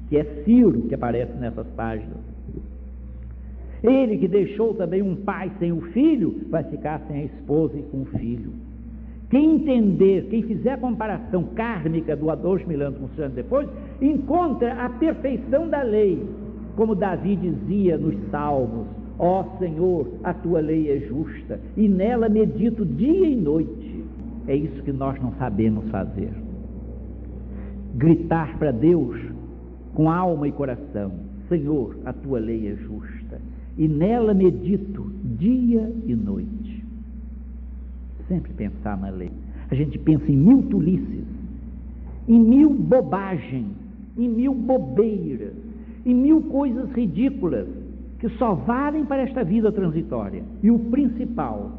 [0.08, 2.35] que é Ciro, que aparece nessas páginas.
[3.86, 7.84] Ele que deixou também um pai sem o filho, vai ficar sem a esposa e
[7.84, 8.52] com o filho.
[9.30, 13.36] Quem entender, quem fizer a comparação kármica do há dois mil anos com os anos
[13.36, 13.68] depois,
[14.02, 16.24] encontra a perfeição da lei,
[16.76, 22.30] como Davi dizia nos Salmos: Ó oh, Senhor, a tua lei é justa, e nela
[22.30, 24.04] medito dia e noite.
[24.48, 26.32] É isso que nós não sabemos fazer.
[27.96, 29.20] Gritar para Deus
[29.96, 31.12] com alma e coração:
[31.50, 33.15] Senhor, a tua lei é justa.
[33.78, 36.84] E nela medito dia e noite.
[38.28, 39.32] Sempre pensar na lei.
[39.70, 41.26] A gente pensa em mil tolices,
[42.28, 43.68] em mil bobagens,
[44.18, 45.54] em mil bobeiras,
[46.06, 47.68] em mil coisas ridículas
[48.20, 50.44] que só valem para esta vida transitória.
[50.64, 51.72] E o principal,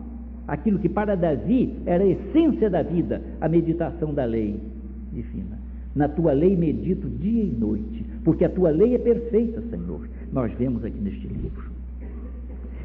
[0.46, 4.60] aquilo que para Davi era a essência da vida, a meditação da lei
[5.12, 5.58] divina.
[5.94, 10.06] Na tua lei medito dia e noite, porque a tua lei é perfeita, Senhor.
[10.30, 11.65] Nós vemos aqui neste livro.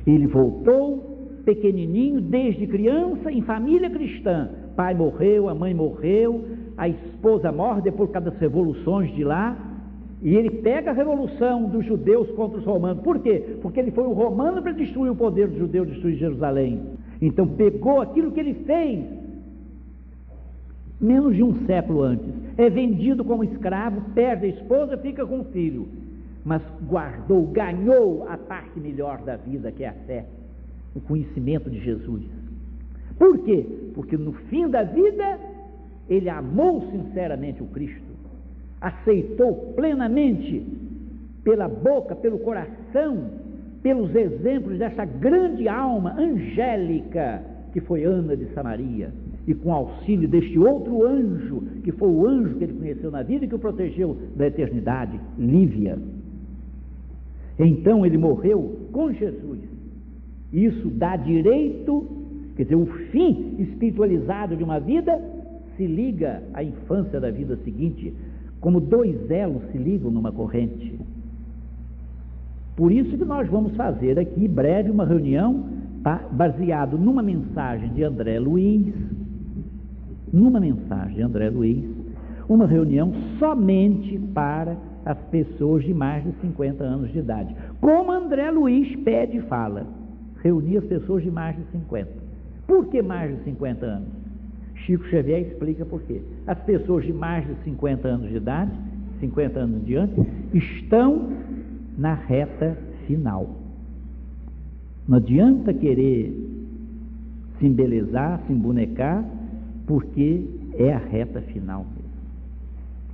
[0.06, 1.12] Ele voltou
[1.46, 4.50] pequenininho, desde criança, em família cristã.
[4.76, 6.46] Pai morreu, a mãe morreu,
[6.78, 9.58] a esposa morre depois das revoluções de lá.
[10.22, 13.04] E ele pega a revolução dos judeus contra os romanos.
[13.04, 13.58] Por quê?
[13.62, 16.80] Porque ele foi o romano para destruir o poder dos judeus, destruir Jerusalém.
[17.20, 19.04] Então pegou aquilo que ele fez
[21.00, 22.28] menos de um século antes.
[22.56, 25.88] É vendido como escravo, perde a esposa, fica com o filho
[26.44, 30.26] mas guardou, ganhou a parte melhor da vida, que é a fé,
[30.96, 32.24] o conhecimento de Jesus.
[33.18, 33.66] Por quê?
[33.94, 35.40] Porque no fim da vida,
[36.10, 38.12] ele amou sinceramente o Cristo,
[38.80, 40.66] aceitou plenamente,
[41.44, 43.30] pela boca, pelo coração,
[43.82, 49.12] pelos exemplos dessa grande alma angélica que foi Ana de Samaria,
[49.48, 53.46] e com auxílio deste outro anjo, que foi o anjo que ele conheceu na vida
[53.46, 55.98] e que o protegeu da eternidade, Lívia.
[57.66, 59.60] Então ele morreu com Jesus.
[60.52, 62.06] Isso dá direito,
[62.56, 65.20] quer dizer, o fim espiritualizado de uma vida
[65.78, 68.14] se liga à infância da vida seguinte,
[68.60, 71.00] como dois elos se ligam numa corrente.
[72.76, 75.66] Por isso que nós vamos fazer aqui breve uma reunião
[76.32, 78.94] baseado numa mensagem de André Luiz,
[80.34, 81.86] numa mensagem de André Luiz,
[82.50, 87.56] uma reunião somente para as pessoas de mais de 50 anos de idade.
[87.80, 89.86] Como André Luiz pede e fala,
[90.44, 92.10] reunir as pessoas de mais de 50.
[92.68, 94.08] Por que mais de 50 anos?
[94.86, 96.22] Chico Xavier explica por quê.
[96.48, 98.72] As pessoas de mais de 50 anos de idade,
[99.20, 100.14] 50 anos diante,
[100.54, 101.30] estão
[101.98, 103.50] na reta final.
[105.08, 106.34] Não adianta querer
[107.60, 109.24] se embelezar, se embonecar,
[109.86, 110.46] porque
[110.78, 111.86] é a reta final.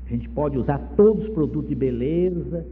[0.08, 2.66] A gente pode usar todos os produtos de beleza,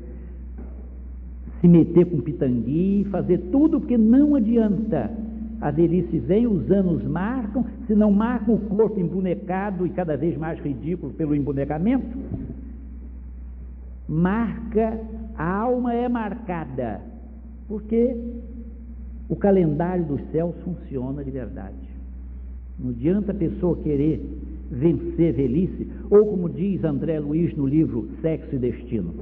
[1.59, 5.11] se meter com pitangui, fazer tudo, porque não adianta.
[5.59, 10.37] A velhice vem, os anos marcam, se não marcam o corpo embonecado e cada vez
[10.37, 12.17] mais ridículo pelo embonecamento,
[14.07, 14.99] marca,
[15.37, 17.01] a alma é marcada,
[17.67, 18.15] porque
[19.27, 21.75] o calendário dos céus funciona de verdade.
[22.77, 24.21] Não adianta a pessoa querer
[24.71, 29.13] vencer velhice, ou como diz André Luiz no livro Sexo e Destino,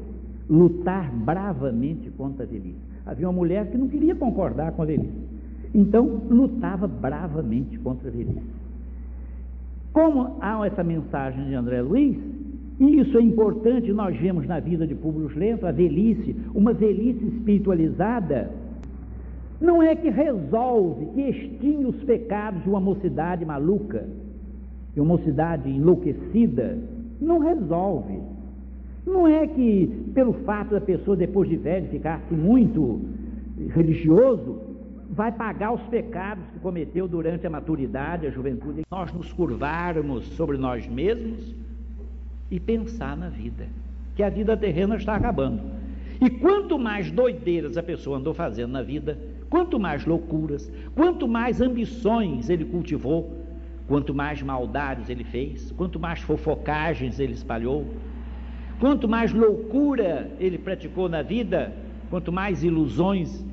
[0.49, 2.79] lutar bravamente contra a velhice.
[3.05, 5.11] Havia uma mulher que não queria concordar com a velhice,
[5.73, 8.63] então lutava bravamente contra a velhice.
[9.91, 12.17] Como há essa mensagem de André Luiz,
[12.79, 17.23] e isso é importante, nós vemos na vida de Públio Lento, a velhice, uma velhice
[17.25, 18.49] espiritualizada,
[19.61, 24.05] não é que resolve, que extingue os pecados de uma mocidade maluca,
[24.95, 26.77] e uma mocidade enlouquecida,
[27.19, 28.19] não resolve.
[29.05, 33.01] Não é que pelo fato da pessoa depois de velho ficar muito
[33.69, 34.61] religioso,
[35.09, 38.83] vai pagar os pecados que cometeu durante a maturidade, a juventude.
[38.89, 41.55] Nós nos curvarmos sobre nós mesmos
[42.49, 43.67] e pensar na vida,
[44.15, 45.61] que a vida terrena está acabando.
[46.21, 49.17] E quanto mais doideiras a pessoa andou fazendo na vida,
[49.49, 53.42] quanto mais loucuras, quanto mais ambições ele cultivou,
[53.87, 57.85] Quanto mais maldades ele fez, quanto mais fofocagens ele espalhou,
[58.79, 61.73] quanto mais loucura ele praticou na vida,
[62.09, 63.43] quanto mais ilusões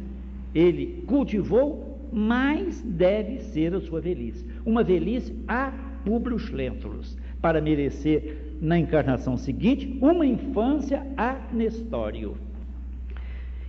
[0.55, 4.45] ele cultivou, mais deve ser a sua velhice.
[4.65, 5.73] Uma velhice a
[6.05, 12.37] publius lentulus, para merecer na encarnação seguinte uma infância a Nestório.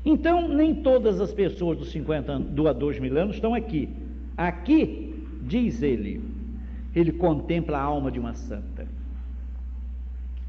[0.03, 3.87] Então, nem todas as pessoas dos 50 anos, do a 2 mil anos estão aqui.
[4.35, 6.21] Aqui, diz ele,
[6.95, 8.87] ele contempla a alma de uma santa.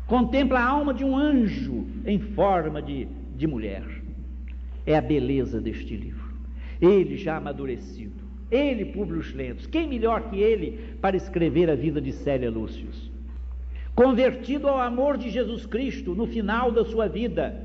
[0.07, 3.85] Contempla a alma de um anjo em forma de, de mulher.
[4.85, 6.33] É a beleza deste livro.
[6.81, 8.23] Ele já amadurecido.
[8.51, 9.67] Ele, Públio Lentos.
[9.67, 13.11] Quem melhor que ele para escrever a vida de Célia Lúcius?
[13.95, 17.65] Convertido ao amor de Jesus Cristo no final da sua vida.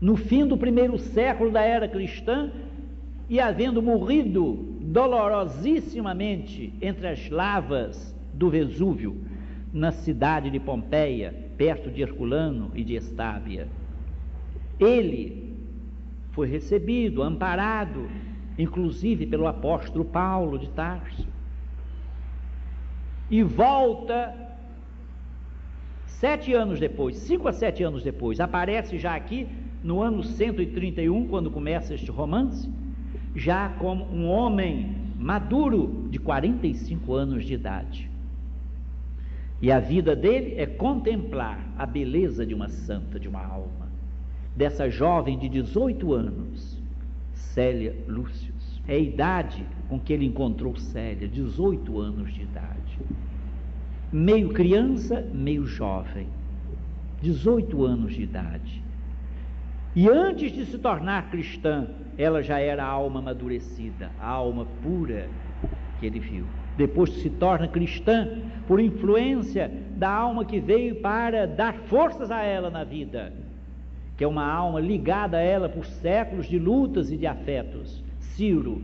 [0.00, 2.50] No fim do primeiro século da era cristã,
[3.28, 9.20] e havendo morrido dolorosissimamente entre as lavas do Vesúvio,
[9.72, 13.68] na cidade de Pompeia, perto de Herculano e de Estávia.
[14.78, 15.54] Ele,
[16.32, 18.08] foi recebido, amparado,
[18.58, 21.28] inclusive pelo apóstolo Paulo de Tarso.
[23.30, 24.34] E volta
[26.06, 29.46] sete anos depois, cinco a sete anos depois, aparece já aqui
[29.84, 32.68] no ano 131, quando começa este romance,
[33.34, 38.10] já como um homem maduro de 45 anos de idade.
[39.62, 43.88] E a vida dele é contemplar a beleza de uma santa, de uma alma,
[44.56, 46.80] dessa jovem de 18 anos,
[47.34, 48.80] Célia Lúcius.
[48.88, 52.98] É a idade com que ele encontrou Célia, 18 anos de idade.
[54.10, 56.26] Meio criança, meio jovem,
[57.20, 58.82] 18 anos de idade.
[59.94, 65.28] E antes de se tornar cristã, ela já era a alma amadurecida, a alma pura
[65.98, 66.46] que ele viu.
[66.76, 72.70] Depois se torna cristã por influência da alma que veio para dar forças a ela
[72.70, 73.32] na vida,
[74.16, 78.02] que é uma alma ligada a ela por séculos de lutas e de afetos.
[78.20, 78.80] Ciro.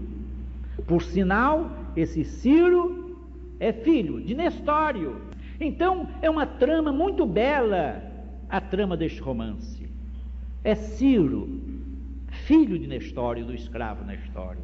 [0.86, 3.16] Por sinal, esse Ciro
[3.60, 5.20] é filho de Nestório.
[5.60, 8.02] Então, é uma trama muito bela
[8.48, 9.75] a trama deste romance.
[10.66, 11.48] É Ciro,
[12.26, 14.62] filho de Nestório, do escravo Nestório.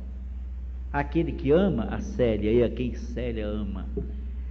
[0.92, 3.86] Aquele que ama a Célia e a quem Célia ama.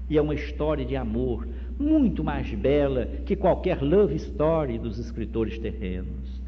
[0.09, 1.45] E é uma história de amor
[1.77, 6.41] muito mais bela que qualquer love story dos escritores terrenos.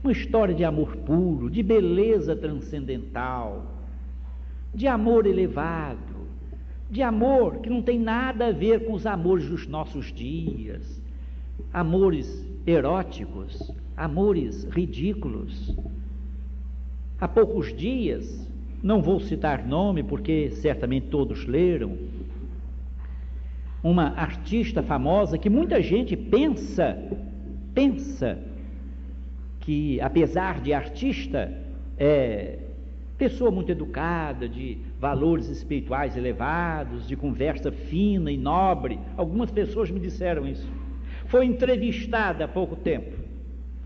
[0.00, 3.66] Uma história de amor puro, de beleza transcendental,
[4.72, 6.28] de amor elevado,
[6.88, 11.02] de amor que não tem nada a ver com os amores dos nossos dias,
[11.72, 15.74] amores eróticos, amores ridículos.
[17.20, 18.48] Há poucos dias,
[18.82, 21.96] não vou citar nome porque certamente todos leram,
[23.82, 26.98] uma artista famosa que muita gente pensa,
[27.74, 28.38] pensa
[29.60, 31.52] que apesar de artista,
[31.98, 32.58] é
[33.16, 38.98] pessoa muito educada, de valores espirituais elevados, de conversa fina e nobre.
[39.16, 40.68] Algumas pessoas me disseram isso.
[41.26, 43.23] Foi entrevistada há pouco tempo,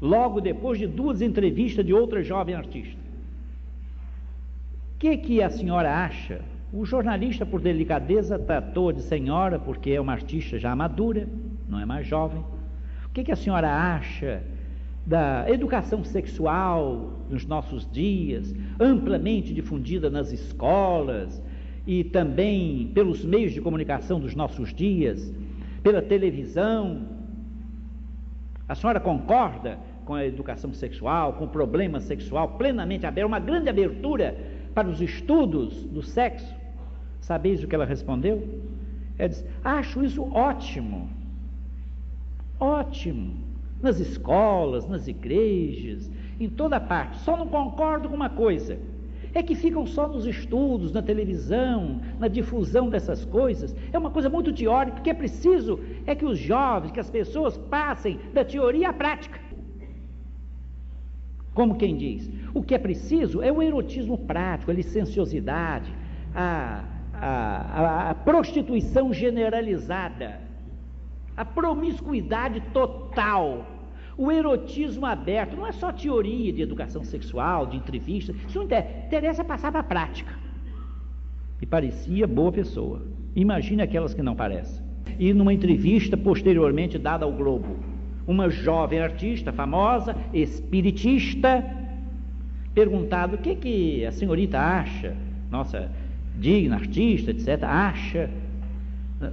[0.01, 3.01] logo depois de duas entrevistas de outra jovem artista.
[4.95, 6.41] O que, que a senhora acha?
[6.73, 11.27] O jornalista, por delicadeza, tratou de senhora, porque é uma artista já madura,
[11.69, 12.41] não é mais jovem.
[13.07, 14.43] O que, que a senhora acha
[15.07, 21.43] da educação sexual nos nossos dias, amplamente difundida nas escolas
[21.87, 25.33] e também pelos meios de comunicação dos nossos dias,
[25.83, 27.18] pela televisão.
[28.69, 33.69] A senhora concorda com a educação sexual, com o problema sexual plenamente aberto, uma grande
[33.69, 34.37] abertura
[34.75, 36.55] para os estudos do sexo?
[37.21, 38.63] Sabeis o que ela respondeu?
[39.19, 41.09] Ela disse: Acho isso ótimo,
[42.61, 43.37] ótimo
[43.83, 47.19] nas escolas, nas igrejas, em toda parte.
[47.19, 48.79] Só não concordo com uma coisa:
[49.35, 53.75] é que ficam só nos estudos, na televisão, na difusão dessas coisas.
[53.93, 57.57] É uma coisa muito teórica, porque é preciso é que os jovens, que as pessoas
[57.57, 59.41] passem da teoria à prática.
[61.55, 65.93] Como quem diz, o que é preciso é o erotismo prático, a licenciosidade,
[66.35, 70.49] a, a, a, a prostituição generalizada
[71.39, 73.65] a promiscuidade total,
[74.19, 79.07] o erotismo aberto, não é só teoria de educação sexual, de entrevista, isso não interessa,
[79.07, 80.33] interessa passar para a prática.
[81.63, 83.03] E parecia boa pessoa.
[83.37, 84.85] Imagine aquelas que não parecem.
[85.21, 87.77] E numa entrevista posteriormente dada ao Globo,
[88.27, 91.65] uma jovem artista famosa, espiritista,
[92.75, 95.17] perguntado o que, que a senhorita acha,
[95.49, 95.91] nossa
[96.37, 98.29] digna artista, etc., acha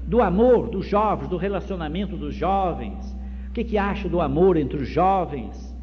[0.03, 3.14] do amor dos jovens, do relacionamento dos jovens.
[3.55, 5.73] Que, que acha do amor entre os jovens?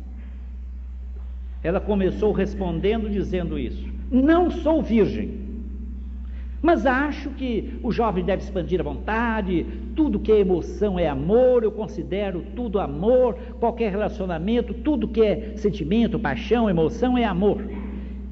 [1.65, 5.41] Ela começou respondendo dizendo isso: Não sou virgem,
[6.61, 9.65] mas acho que o jovem deve expandir a vontade,
[9.97, 15.57] tudo que é emoção é amor, eu considero tudo amor, qualquer relacionamento, tudo que é
[15.57, 17.65] sentimento, paixão, emoção é amor.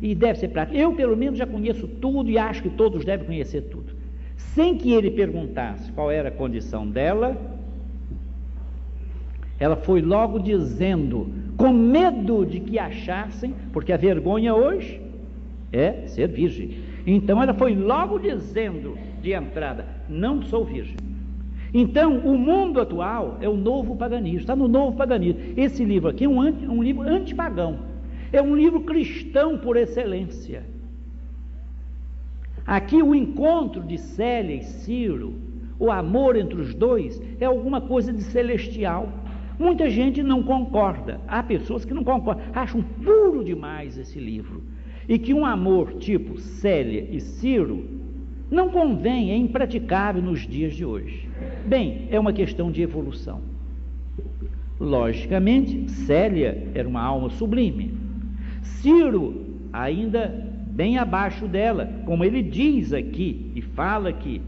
[0.03, 0.77] E deve ser prático.
[0.77, 4.01] Eu, pelo menos, já conheço tudo e acho que todos devem conhecer tudo
[4.55, 7.50] sem que ele perguntasse qual era a condição dela,
[9.61, 15.01] ela foi logo dizendo, com medo de que achassem, porque a vergonha hoje
[15.71, 16.79] é ser virgem.
[17.07, 20.97] Então ela foi logo dizendo de entrada: não sou virgem.
[21.73, 25.41] Então, o mundo atual é o novo paganismo, está no novo paganismo.
[25.57, 27.79] Esse livro aqui é um, anti, um livro antipagão,
[28.33, 30.65] é um livro cristão por excelência.
[32.67, 35.35] Aqui o encontro de Célia e Ciro,
[35.79, 39.09] o amor entre os dois, é alguma coisa de celestial.
[39.61, 41.21] Muita gente não concorda.
[41.29, 44.63] Há pessoas que não concordam, acham puro demais esse livro.
[45.07, 47.85] E que um amor tipo Célia e Ciro
[48.51, 51.29] não convém, é impraticável nos dias de hoje.
[51.67, 53.43] Bem, é uma questão de evolução.
[54.81, 57.93] Logicamente, Célia era uma alma sublime.
[58.63, 60.27] Ciro, ainda
[60.69, 64.41] bem abaixo dela, como ele diz aqui e fala aqui,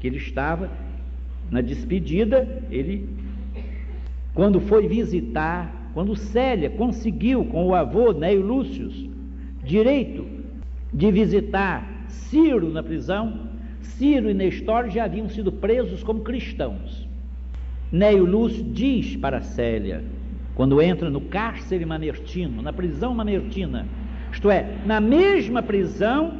[0.00, 0.70] que ele estava
[1.50, 3.19] na despedida, ele
[4.40, 8.90] quando foi visitar, quando Célia conseguiu com o avô Neio Lúcio
[9.62, 10.26] direito
[10.90, 13.50] de visitar Ciro na prisão,
[13.82, 17.06] Ciro e Nestor já haviam sido presos como cristãos.
[17.92, 20.02] Neio Lúcio diz para Célia,
[20.54, 23.86] quando entra no cárcere mamertino, na prisão mamertina,
[24.32, 26.38] isto é, na mesma prisão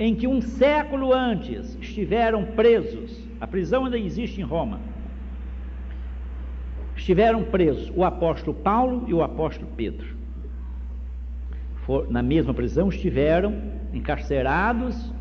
[0.00, 4.80] em que um século antes estiveram presos, a prisão ainda existe em Roma,
[7.06, 10.16] estiveram presos o apóstolo Paulo e o apóstolo Pedro.
[11.84, 13.62] For, na mesma prisão estiveram
[13.94, 15.12] encarcerados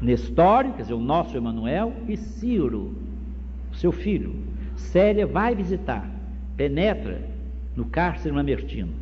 [0.00, 2.96] Nestório, quer dizer, o nosso Emanuel, e Ciro,
[3.74, 4.34] seu filho.
[4.74, 6.08] Célia vai visitar,
[6.56, 7.20] penetra
[7.76, 8.94] no cárcere mamertino.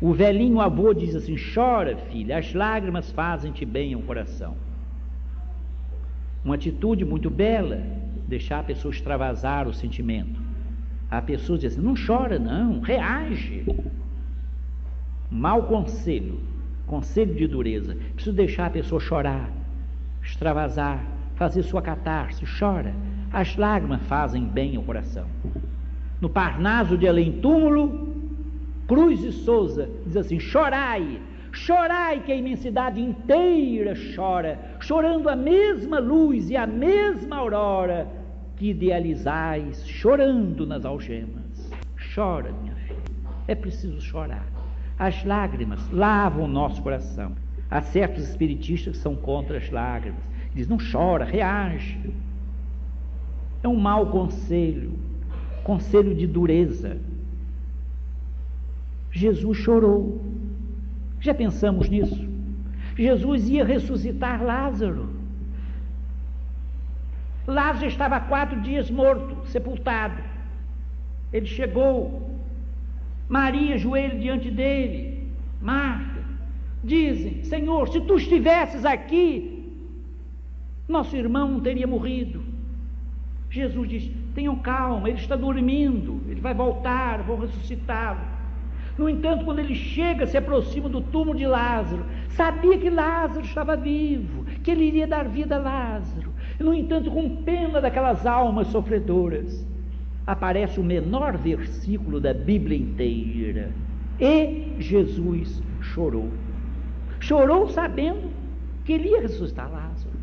[0.00, 4.56] O velhinho avô diz assim: chora, filha, as lágrimas fazem-te bem ao coração.
[6.42, 7.82] Uma atitude muito bela,
[8.26, 10.45] deixar a pessoa extravasar o sentimento.
[11.16, 13.64] A pessoa diz assim: não chora, não, reage.
[15.30, 16.38] Mau conselho,
[16.86, 17.96] conselho de dureza.
[18.14, 19.50] Preciso deixar a pessoa chorar,
[20.22, 21.02] extravasar,
[21.34, 22.94] fazer sua catarse, chora.
[23.32, 25.26] As lágrimas fazem bem ao coração.
[26.20, 28.14] No Parnaso de Além Túmulo,
[28.86, 31.18] Cruz e Souza diz assim: chorai,
[31.50, 38.25] chorai que a imensidade inteira chora, chorando a mesma luz e a mesma aurora
[38.56, 41.70] que idealizais, chorando nas algemas.
[42.14, 42.98] Chora, minha filha,
[43.46, 44.46] é preciso chorar.
[44.98, 47.32] As lágrimas lavam o nosso coração.
[47.70, 50.22] Há certos espiritistas que são contra as lágrimas.
[50.54, 51.98] Diz: não chora, reage.
[53.62, 54.92] É um mau conselho,
[55.62, 56.98] conselho de dureza.
[59.10, 60.24] Jesus chorou.
[61.20, 62.26] Já pensamos nisso?
[62.96, 65.08] Jesus ia ressuscitar Lázaro.
[67.46, 70.22] Lázaro estava quatro dias morto, sepultado.
[71.32, 72.30] Ele chegou,
[73.28, 75.28] Maria joelho diante dele,
[75.60, 76.20] Marta,
[76.82, 79.72] dizem: Senhor, se tu estivesses aqui,
[80.88, 82.42] nosso irmão não teria morrido.
[83.50, 88.20] Jesus diz: tenham calma, ele está dormindo, ele vai voltar, vou ressuscitá-lo.
[88.98, 93.76] No entanto, quando ele chega, se aproxima do túmulo de Lázaro, sabia que Lázaro estava
[93.76, 96.32] vivo, que ele iria dar vida a Lázaro.
[96.58, 99.66] No entanto, com pena daquelas almas sofredoras,
[100.26, 103.70] aparece o menor versículo da Bíblia inteira.
[104.18, 106.30] E Jesus chorou.
[107.20, 108.30] Chorou sabendo
[108.84, 110.16] que ele ia ressuscitar Lázaro.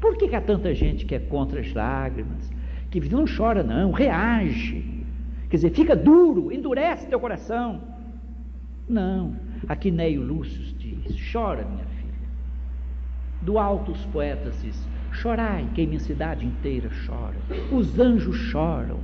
[0.00, 2.50] Por que, que há tanta gente que é contra as lágrimas?
[2.90, 4.84] Que não chora, não, reage.
[5.48, 7.80] Quer dizer, fica duro, endurece teu coração.
[8.88, 9.36] Não,
[9.68, 12.28] aqui Neio Lúcio diz: chora, minha filha.
[13.40, 17.36] Do alto os poetas diz: chorai, que a imensidade inteira chora.
[17.70, 18.98] Os anjos choram.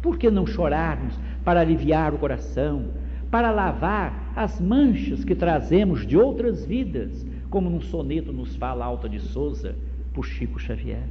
[0.00, 2.86] Por que não chorarmos para aliviar o coração,
[3.30, 9.08] para lavar as manchas que trazemos de outras vidas, como num soneto nos fala Alta
[9.08, 9.74] de Souza,
[10.14, 11.04] por Chico Xavier?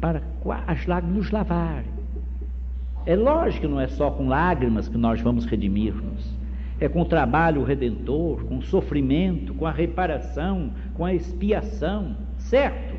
[0.00, 0.22] Para
[0.66, 2.02] as lágrimas nos lavarem
[3.04, 6.32] é lógico que não é só com lágrimas que nós vamos redimir-nos.
[6.78, 12.16] É com o trabalho redentor, com o sofrimento, com a reparação, com a expiação,
[12.52, 12.94] certo?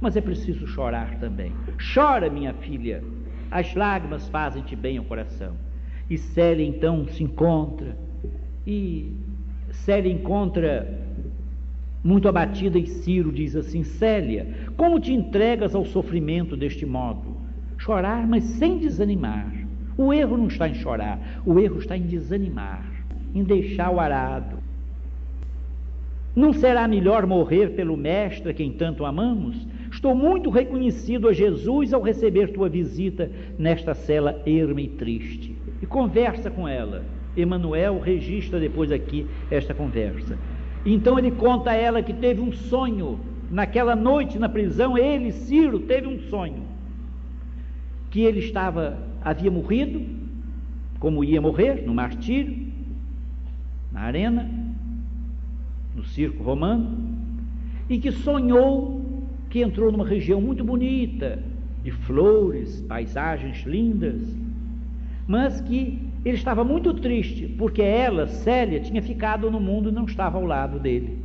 [0.00, 1.52] Mas é preciso chorar também.
[1.92, 3.02] Chora, minha filha,
[3.50, 5.56] as lágrimas fazem-te bem ao coração.
[6.08, 7.98] E Célia então se encontra,
[8.64, 9.12] e
[9.72, 10.96] Célia encontra
[12.04, 17.36] muito abatida, e Ciro diz assim: Célia, como te entregas ao sofrimento deste modo?
[17.78, 19.52] Chorar, mas sem desanimar.
[19.96, 22.88] O erro não está em chorar, o erro está em desanimar,
[23.34, 24.57] em deixar o arado.
[26.38, 29.66] Não será melhor morrer pelo Mestre quem tanto amamos?
[29.90, 33.28] Estou muito reconhecido a Jesus ao receber tua visita
[33.58, 35.56] nesta cela erma e triste.
[35.82, 37.04] E conversa com ela.
[37.36, 40.38] Emanuel registra depois aqui esta conversa.
[40.86, 43.18] Então ele conta a ela que teve um sonho
[43.50, 44.96] naquela noite na prisão.
[44.96, 46.62] Ele, Ciro, teve um sonho
[48.12, 50.00] que ele estava, havia morrido,
[51.00, 52.68] como ia morrer, no martírio,
[53.90, 54.48] na arena,
[55.98, 56.96] no circo romano,
[57.90, 59.02] e que sonhou
[59.50, 61.42] que entrou numa região muito bonita,
[61.82, 64.22] de flores, paisagens lindas,
[65.26, 70.04] mas que ele estava muito triste porque ela, Célia, tinha ficado no mundo e não
[70.04, 71.18] estava ao lado dele.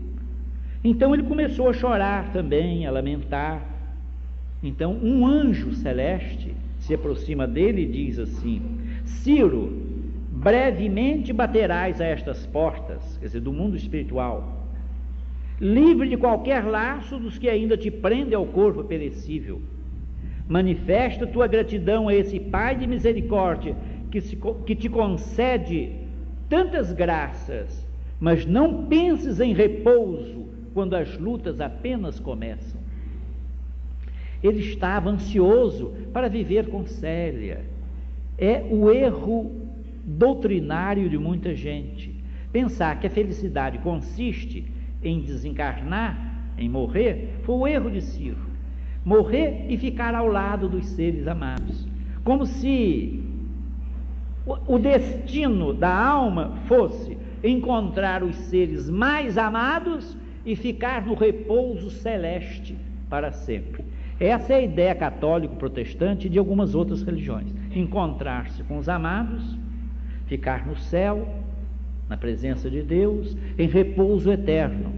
[0.84, 3.61] Então ele começou a chorar também, a lamentar.
[4.61, 8.61] Então um anjo celeste se aproxima dele e diz assim:
[9.05, 9.82] Ciro,
[10.32, 14.62] brevemente baterás a estas portas, quer dizer, do mundo espiritual,
[15.64, 19.61] livre de qualquer laço dos que ainda te prendem ao corpo perecível.
[20.47, 23.76] Manifesta tua gratidão a esse Pai de misericórdia
[24.11, 25.93] que, se, que te concede
[26.49, 27.88] tantas graças,
[28.20, 32.82] mas não penses em repouso quando as lutas apenas começam.
[34.43, 37.61] Ele estava ansioso para viver com Célia.
[38.38, 39.49] É o erro
[40.03, 42.14] doutrinário de muita gente.
[42.51, 44.72] Pensar que a felicidade consiste
[45.04, 46.18] em desencarnar,
[46.58, 48.54] em morrer, foi o erro de Ciro.
[49.04, 51.88] Morrer e ficar ao lado dos seres amados.
[52.24, 53.22] Como se
[54.45, 62.78] o destino da alma fosse encontrar os seres mais amados e ficar no repouso celeste
[63.10, 63.84] para sempre.
[64.20, 67.54] Essa é a ideia católico-protestante de algumas outras religiões.
[67.76, 69.58] Encontrar-se com os amados,
[70.28, 71.28] ficar no céu,
[72.10, 74.93] na presença de Deus, em repouso eterno.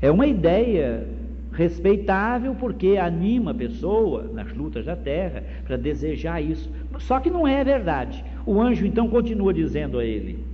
[0.00, 1.06] É uma ideia
[1.52, 6.70] respeitável porque anima a pessoa nas lutas da terra para desejar isso.
[6.98, 8.24] Só que não é verdade.
[8.46, 10.44] O anjo então continua dizendo a ele: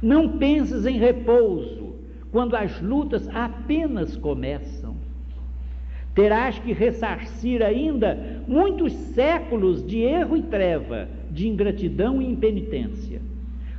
[0.00, 1.94] Não penses em repouso
[2.30, 4.96] quando as lutas apenas começam.
[6.14, 13.20] Terás que ressarcir ainda muitos séculos de erro e treva, de ingratidão e impenitência.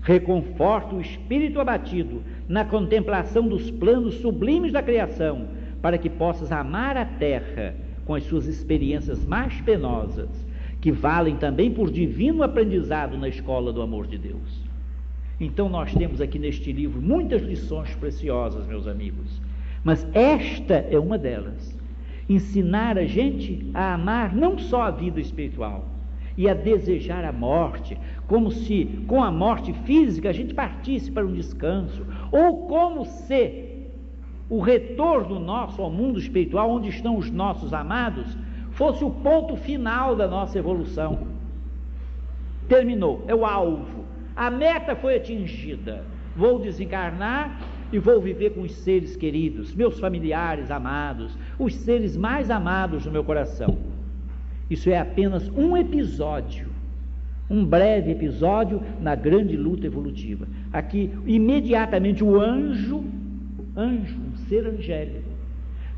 [0.02, 5.48] Reconforta o espírito abatido na contemplação dos planos sublimes da criação,
[5.82, 7.76] para que possas amar a terra
[8.06, 10.30] com as suas experiências mais penosas,
[10.82, 14.62] que valem também por divino aprendizado na escola do amor de Deus.
[15.40, 19.42] Então, nós temos aqui neste livro muitas lições preciosas, meus amigos,
[19.84, 21.78] mas esta é uma delas.
[22.28, 25.93] Ensinar a gente a amar não só a vida espiritual,
[26.38, 31.26] e a desejar a morte, como se com a morte física a gente partisse para
[31.26, 33.74] um descanso, ou como se
[34.50, 38.38] o retorno nosso ao mundo espiritual, onde estão os nossos amados,
[38.72, 41.28] fosse o ponto final da nossa evolução.
[42.68, 44.04] Terminou, é o alvo.
[44.36, 46.04] A meta foi atingida.
[46.36, 47.60] Vou desencarnar
[47.92, 53.12] e vou viver com os seres queridos, meus familiares amados, os seres mais amados do
[53.12, 53.93] meu coração.
[54.74, 56.66] Isso é apenas um episódio,
[57.48, 60.48] um breve episódio na grande luta evolutiva.
[60.72, 63.04] Aqui, imediatamente, o anjo,
[63.78, 65.30] anjo, um ser angélico,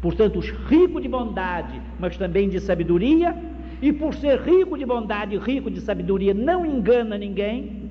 [0.02, 3.34] portanto, rico de bondade, mas também de sabedoria,
[3.82, 7.90] e por ser rico de bondade rico de sabedoria, não engana ninguém,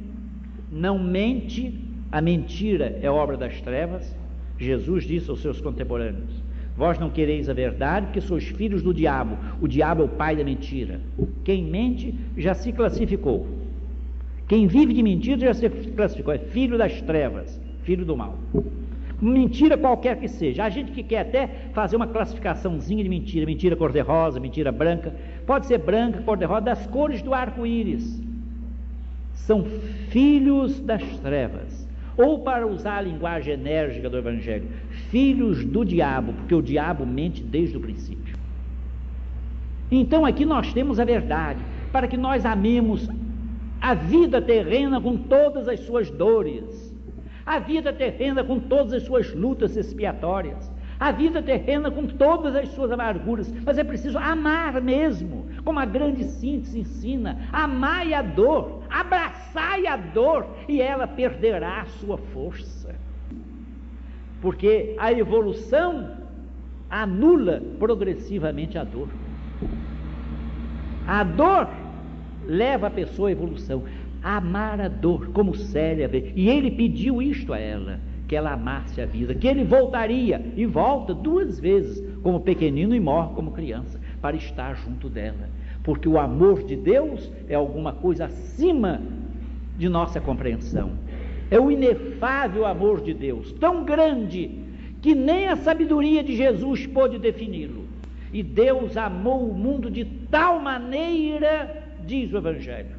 [0.71, 1.81] não mente,
[2.13, 4.15] a mentira é obra das trevas.
[4.59, 6.44] Jesus disse aos seus contemporâneos:
[6.77, 9.39] Vós não quereis a verdade, porque sois filhos do diabo.
[9.61, 11.01] O diabo é o pai da mentira.
[11.45, 13.47] Quem mente já se classificou.
[14.49, 16.35] Quem vive de mentira já se classificou.
[16.35, 18.37] É filho das trevas, filho do mal.
[19.21, 20.65] Mentira qualquer que seja.
[20.65, 25.15] A gente que quer até fazer uma classificaçãozinha de mentira, mentira cor-de-rosa, mentira branca,
[25.47, 28.21] pode ser branca, cor-de-rosa, das cores do arco-íris.
[29.35, 29.65] São
[30.09, 31.74] filhos das trevas.
[32.17, 34.69] Ou para usar a linguagem enérgica do Evangelho,
[35.11, 38.37] filhos do diabo, porque o diabo mente desde o princípio.
[39.91, 41.61] Então aqui nós temos a verdade,
[41.93, 43.09] para que nós amemos
[43.81, 46.95] a vida terrena com todas as suas dores,
[47.45, 52.69] a vida terrena com todas as suas lutas expiatórias, a vida terrena com todas as
[52.71, 58.83] suas amarguras, mas é preciso amar mesmo, como a grande síntese ensina: amai a dor,
[58.91, 62.95] abraçai a dor, e ela perderá a sua força
[64.45, 66.19] porque a evolução
[66.91, 69.09] anula progressivamente a dor.
[71.07, 71.67] A dor
[72.47, 73.85] leva a pessoa à evolução,
[74.23, 76.31] amar a dor, como Célia vê.
[76.37, 77.99] E ele pediu isto a ela,
[78.29, 83.01] que ela amasse a vida, que ele voltaria e volta duas vezes, como pequenino e
[83.01, 85.51] morre como criança, para estar junto dela.
[85.83, 89.03] Porque o amor de Deus é alguma coisa acima
[89.77, 90.93] de nossa compreensão.
[91.51, 94.51] É o inefável amor de Deus, tão grande
[95.03, 97.85] que nem a sabedoria de Jesus pôde defini-lo.
[98.33, 102.97] E Deus amou o mundo de tal maneira, diz o Evangelho.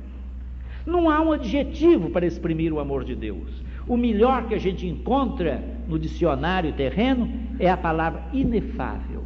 [0.86, 3.64] Não há um adjetivo para exprimir o amor de Deus.
[3.88, 7.28] O melhor que a gente encontra no dicionário terreno
[7.60, 9.25] é a palavra inefável.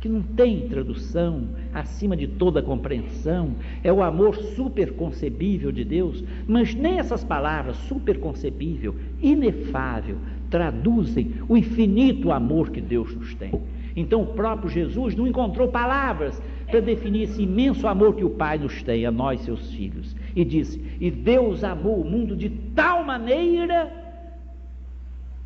[0.00, 6.74] Que não tem tradução, acima de toda compreensão, é o amor superconcebível de Deus, mas
[6.74, 10.16] nem essas palavras, superconcebível, inefável,
[10.50, 13.52] traduzem o infinito amor que Deus nos tem.
[13.96, 16.40] Então o próprio Jesus não encontrou palavras
[16.70, 20.14] para definir esse imenso amor que o Pai nos tem, a nós, seus filhos.
[20.36, 23.92] E disse: E Deus amou o mundo de tal maneira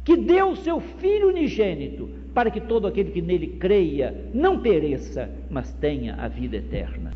[0.04, 5.30] que deu o seu Filho unigênito, para que todo aquele que nele creia não pereça,
[5.50, 7.12] mas tenha a vida eterna.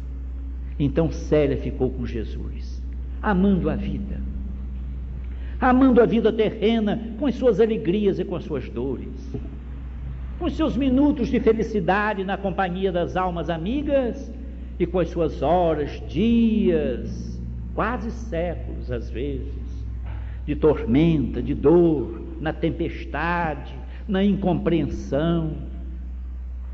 [0.78, 2.82] Então Célia ficou com Jesus,
[3.22, 4.20] amando a vida,
[5.58, 9.34] amando a vida terrena com as suas alegrias e com as suas dores,
[10.38, 14.30] com os seus minutos de felicidade na companhia das almas amigas
[14.78, 17.40] e com as suas horas, dias,
[17.74, 19.54] quase séculos às vezes,
[20.44, 23.74] de tormenta, de dor, na tempestade,
[24.08, 25.54] na incompreensão,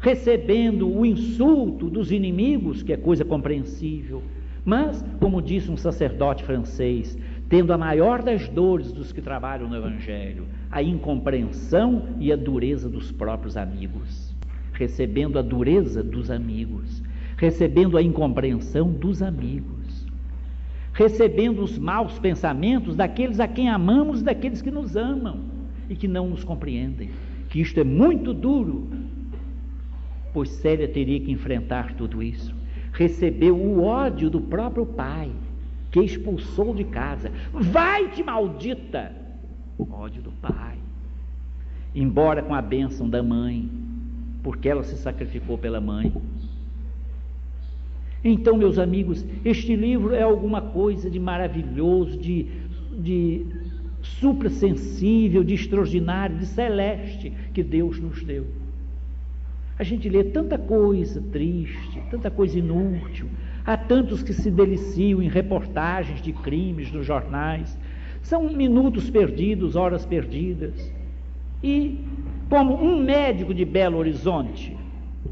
[0.00, 4.22] recebendo o insulto dos inimigos, que é coisa compreensível,
[4.64, 7.16] mas, como disse um sacerdote francês,
[7.48, 12.88] tendo a maior das dores dos que trabalham no Evangelho, a incompreensão e a dureza
[12.88, 14.34] dos próprios amigos,
[14.72, 17.02] recebendo a dureza dos amigos,
[17.36, 20.06] recebendo a incompreensão dos amigos,
[20.92, 25.51] recebendo os maus pensamentos daqueles a quem amamos e daqueles que nos amam
[25.92, 27.10] e que não nos compreendem,
[27.50, 28.88] que isto é muito duro,
[30.32, 32.54] pois Célia teria que enfrentar tudo isso.
[32.94, 35.30] Recebeu o ódio do próprio pai,
[35.90, 37.30] que expulsou de casa.
[37.52, 39.12] Vai-te, maldita!
[39.76, 40.78] O ódio do pai.
[41.94, 43.68] Embora com a bênção da mãe,
[44.42, 46.10] porque ela se sacrificou pela mãe.
[48.24, 52.46] Então, meus amigos, este livro é alguma coisa de maravilhoso, de,
[52.98, 53.46] de
[54.02, 58.46] suprassensível, de extraordinário, de celeste que Deus nos deu.
[59.78, 63.26] A gente lê tanta coisa triste, tanta coisa inútil,
[63.64, 67.78] há tantos que se deliciam em reportagens de crimes nos jornais,
[68.22, 70.92] são minutos perdidos, horas perdidas.
[71.62, 71.98] E
[72.48, 74.76] como um médico de Belo Horizonte,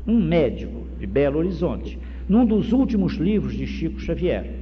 [0.06, 1.98] um médico de Belo Horizonte,
[2.28, 4.59] num dos últimos livros de Chico Xavier,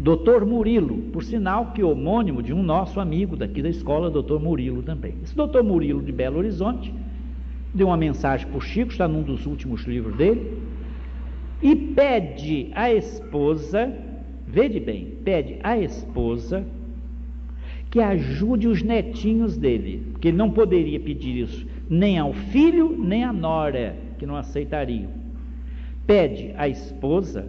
[0.00, 4.82] Doutor Murilo, por sinal que homônimo de um nosso amigo daqui da escola, doutor Murilo
[4.82, 5.12] também.
[5.22, 6.90] Esse doutor Murilo de Belo Horizonte
[7.74, 10.56] deu uma mensagem para o Chico, está num dos últimos livros dele,
[11.60, 13.92] e pede à esposa,
[14.46, 16.64] veja bem, pede à esposa
[17.90, 23.22] que ajude os netinhos dele, porque ele não poderia pedir isso nem ao filho, nem
[23.22, 25.10] à nora, que não aceitariam.
[26.06, 27.46] Pede à esposa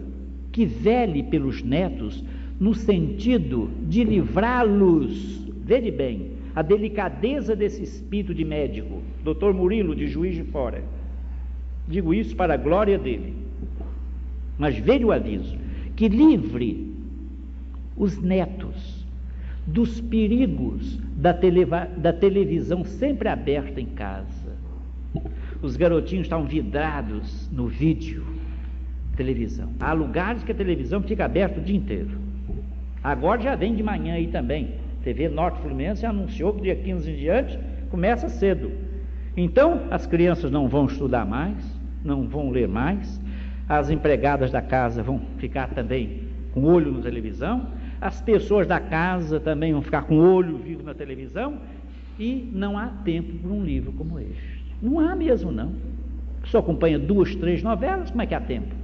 [0.52, 2.22] que vele pelos netos
[2.62, 10.06] no sentido de livrá-los, veja bem, a delicadeza desse espírito de médico, doutor Murilo, de
[10.06, 10.84] Juiz de Fora.
[11.88, 13.34] Digo isso para a glória dele.
[14.56, 15.58] Mas veja o aviso:
[15.96, 16.94] que livre
[17.96, 19.04] os netos
[19.66, 21.32] dos perigos da,
[21.96, 24.56] da televisão sempre aberta em casa.
[25.60, 28.24] Os garotinhos estão vidrados no vídeo,
[29.16, 29.68] televisão.
[29.80, 32.21] Há lugares que a televisão fica aberta o dia inteiro.
[33.02, 34.74] Agora já vem de manhã aí também.
[35.02, 37.58] TV Norte Fluminense anunciou que dia 15 em diante
[37.90, 38.70] começa cedo.
[39.36, 41.56] Então, as crianças não vão estudar mais,
[42.04, 43.20] não vão ler mais,
[43.68, 47.66] as empregadas da casa vão ficar também com olho na televisão,
[48.00, 51.58] as pessoas da casa também vão ficar com olho vivo na televisão,
[52.18, 54.62] e não há tempo para um livro como este.
[54.80, 55.72] Não há mesmo, não.
[56.44, 58.74] Só acompanha duas, três novelas, como é que há tempo?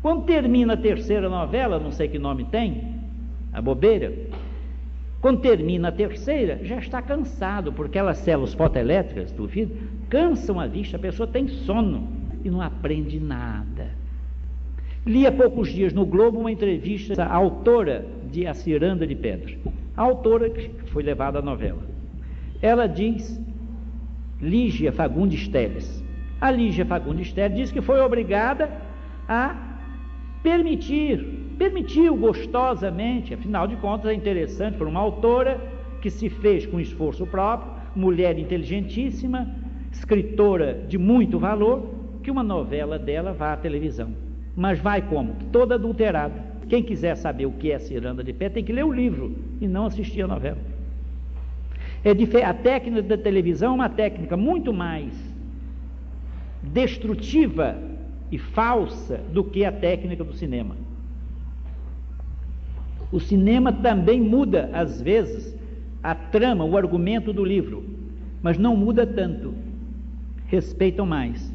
[0.00, 2.97] Quando termina a terceira novela, não sei que nome tem,
[3.52, 4.12] a bobeira.
[5.20, 9.76] Quando termina a terceira, já está cansado, porque aquelas células fotoelétricas do vidro
[10.08, 12.08] cansam a vista, a pessoa tem sono
[12.44, 13.90] e não aprende nada.
[15.04, 19.56] Li há poucos dias no Globo uma entrevista à autora de A Ciranda de Pedra,
[19.96, 21.82] autora que foi levada à novela.
[22.62, 23.40] Ela diz,
[24.40, 26.04] Lígia Fagundes Teles.
[26.40, 28.70] A Lígia Fagundes Teles diz que foi obrigada
[29.28, 29.56] a
[30.42, 35.60] permitir permitiu gostosamente, afinal de contas é interessante para uma autora
[36.00, 39.52] que se fez com esforço próprio, mulher inteligentíssima,
[39.90, 41.90] escritora de muito valor,
[42.22, 44.14] que uma novela dela vá à televisão.
[44.54, 45.34] Mas vai como?
[45.50, 46.46] Toda adulterada.
[46.68, 49.66] Quem quiser saber o que é Ciranda de Pé tem que ler o livro e
[49.66, 50.58] não assistir a novela.
[52.04, 55.12] É a técnica da televisão é uma técnica muito mais
[56.62, 57.76] destrutiva
[58.30, 60.87] e falsa do que a técnica do cinema.
[63.10, 65.56] O cinema também muda, às vezes,
[66.02, 67.84] a trama, o argumento do livro,
[68.42, 69.54] mas não muda tanto.
[70.46, 71.52] Respeitam mais.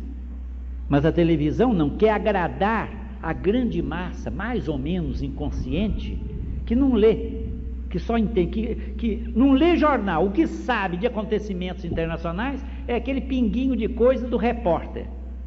[0.89, 2.89] Mas a televisão não quer agradar
[3.21, 6.19] a grande massa, mais ou menos inconsciente,
[6.65, 7.45] que não lê,
[7.89, 10.25] que só entende, que, que não lê jornal.
[10.25, 15.05] O que sabe de acontecimentos internacionais é aquele pinguinho de coisa do repórter.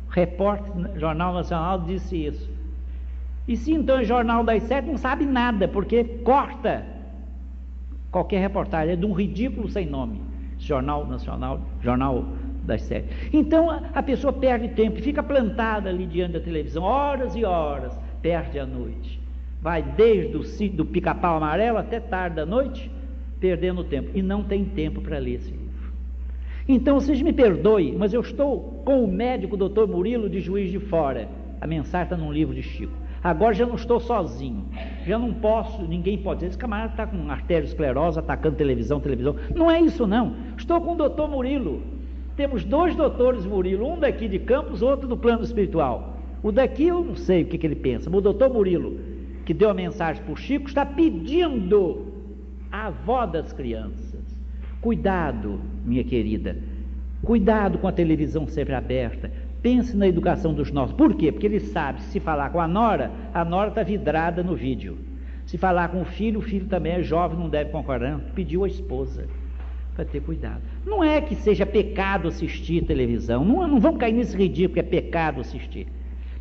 [0.09, 2.56] O repórter, Jornal Nacional, disse isso.
[3.47, 6.85] E se então o Jornal das Sete não sabe nada, porque corta
[8.11, 10.21] qualquer reportagem, é de um ridículo sem nome.
[10.59, 12.25] Jornal Nacional, Jornal
[12.65, 13.09] das Sete.
[13.33, 18.59] Então a, pessoa perde tempo, fica plantada ali diante da televisão, horas e horas, perde
[18.59, 19.21] a noite.
[19.61, 22.91] Vai desde o do pica-pau amarelo até tarde da noite,
[23.39, 24.11] perdendo tempo.
[24.15, 25.67] E não tem tempo para ler esse livro.
[26.69, 30.81] Então vocês me perdoem, mas eu estou com o médico doutor Murilo de Juiz de
[30.81, 31.29] Fora.
[31.61, 32.93] A mensagem está num livro de Chico.
[33.23, 34.67] Agora já não estou sozinho,
[35.05, 39.35] já não posso, ninguém pode dizer, esse camarada está com arteriosclerose, atacando televisão, televisão.
[39.55, 40.37] Não é isso não.
[40.57, 41.83] Estou com o doutor Murilo.
[42.37, 46.17] Temos dois doutores Murilo, um daqui de Campos, outro do plano espiritual.
[46.43, 49.01] O daqui eu não sei o que, que ele pensa, mas o doutor Murilo,
[49.45, 52.13] que deu a mensagem para o Chico, está pedindo
[52.71, 54.23] à avó das crianças.
[54.81, 56.57] Cuidado, minha querida,
[57.23, 59.33] cuidado com a televisão sempre aberta.
[59.63, 60.95] Pense na educação dos nossos.
[60.95, 61.33] Por quê?
[61.33, 64.99] Porque ele sabe, se falar com a nora, a nora está vidrada no vídeo.
[65.47, 68.19] Se falar com o filho, o filho também é jovem, não deve concordar.
[68.35, 69.27] Pediu a esposa
[69.95, 70.61] para ter cuidado.
[70.85, 73.45] Não é que seja pecado assistir televisão.
[73.45, 75.87] Não, não vamos cair nesse ridículo que é pecado assistir.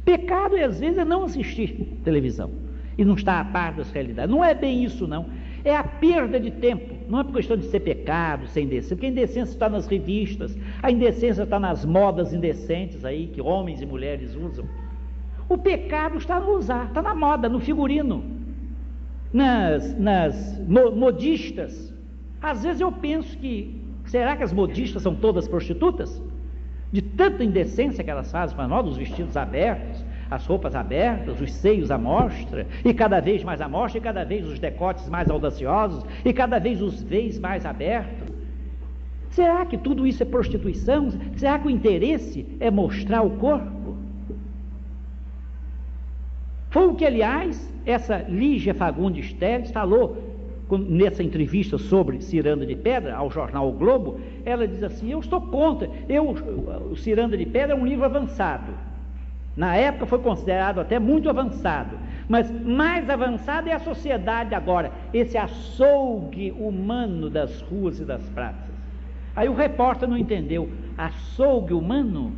[0.03, 2.51] Pecado, às vezes, é não assistir televisão
[2.97, 4.30] e não estar a par das realidades.
[4.30, 5.26] Não é bem isso, não.
[5.66, 6.95] É a perda de tempo.
[7.09, 10.55] Não é por questão de ser pecado, ser indecência, porque a indecência está nas revistas,
[10.82, 14.66] a indecência está nas modas indecentes aí que homens e mulheres usam.
[15.49, 18.24] O pecado está no usar, está na moda, no figurino,
[19.34, 21.93] nas, nas modistas.
[22.41, 26.22] Às vezes eu penso que, será que as modistas são todas prostitutas?
[26.91, 29.94] De tanta indecência que elas fazem para nós, os vestidos abertos,
[30.30, 34.23] as roupas abertas, os seios à mostra, e cada vez mais à mostra, e cada
[34.23, 38.34] vez os decotes mais audaciosos, e cada vez os veios mais abertos.
[39.30, 41.09] Será que tudo isso é prostituição?
[41.36, 43.97] Será que o interesse é mostrar o corpo?
[46.69, 50.36] Foi o que, aliás, essa Lígia Fagundes Teles falou
[50.89, 54.19] nessa entrevista sobre Ciranda de Pedra ao jornal o Globo.
[54.43, 55.89] Ela diz assim: Eu estou contra.
[56.09, 56.32] Eu,
[56.91, 58.73] o Ciranda de Pedra é um livro avançado.
[59.55, 61.97] Na época foi considerado até muito avançado,
[62.27, 68.75] mas mais avançado é a sociedade agora, esse açougue humano das ruas e das praças.
[69.35, 70.69] Aí o repórter não entendeu.
[70.97, 72.33] Açougue humano?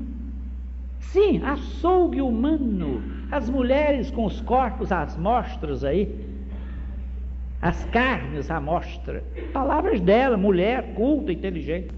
[0.99, 3.01] Sim, açougue humano.
[3.31, 6.13] As mulheres com os corpos às mostras aí,
[7.61, 9.23] as carnes à mostra.
[9.53, 11.89] Palavras dela, mulher culta, inteligente.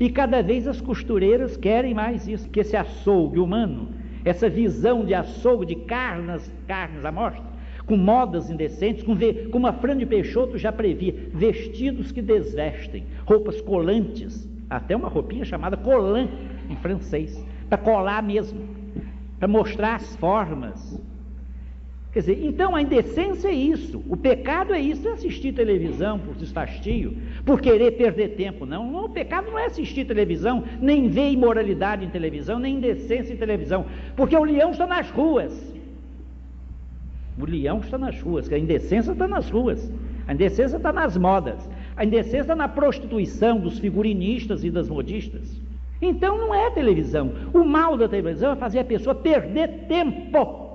[0.00, 3.88] E cada vez as costureiras querem mais isso, que esse açougue humano
[4.26, 7.44] essa visão de açougue, de carnes, carnes à mostra,
[7.86, 9.16] com modas indecentes, com,
[9.52, 15.44] como a Fran de Peixoto já previa, vestidos que desvestem, roupas colantes, até uma roupinha
[15.44, 16.28] chamada colant
[16.68, 18.60] em francês, para colar mesmo,
[19.38, 21.00] para mostrar as formas,
[22.16, 26.34] Quer dizer, então a indecência é isso, o pecado é isso, é assistir televisão por
[26.34, 27.14] desfastio,
[27.46, 29.04] por querer perder tempo, não.
[29.04, 33.86] O pecado não é assistir televisão, nem ver imoralidade em televisão, nem indecência em televisão,
[34.16, 35.74] porque o leão está nas ruas.
[37.38, 39.88] O leão está nas ruas, a indecência está nas ruas,
[40.26, 45.56] a indecência está nas modas, a indecência está na prostituição dos figurinistas e das modistas.
[46.02, 47.30] Então não é televisão.
[47.54, 50.66] O mal da televisão é fazer a pessoa perder tempo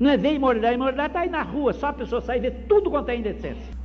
[0.00, 2.66] não é ver imoralidade, imoralidade está aí na rua, só a pessoa sair e ver
[2.68, 3.77] tudo quanto é indecência.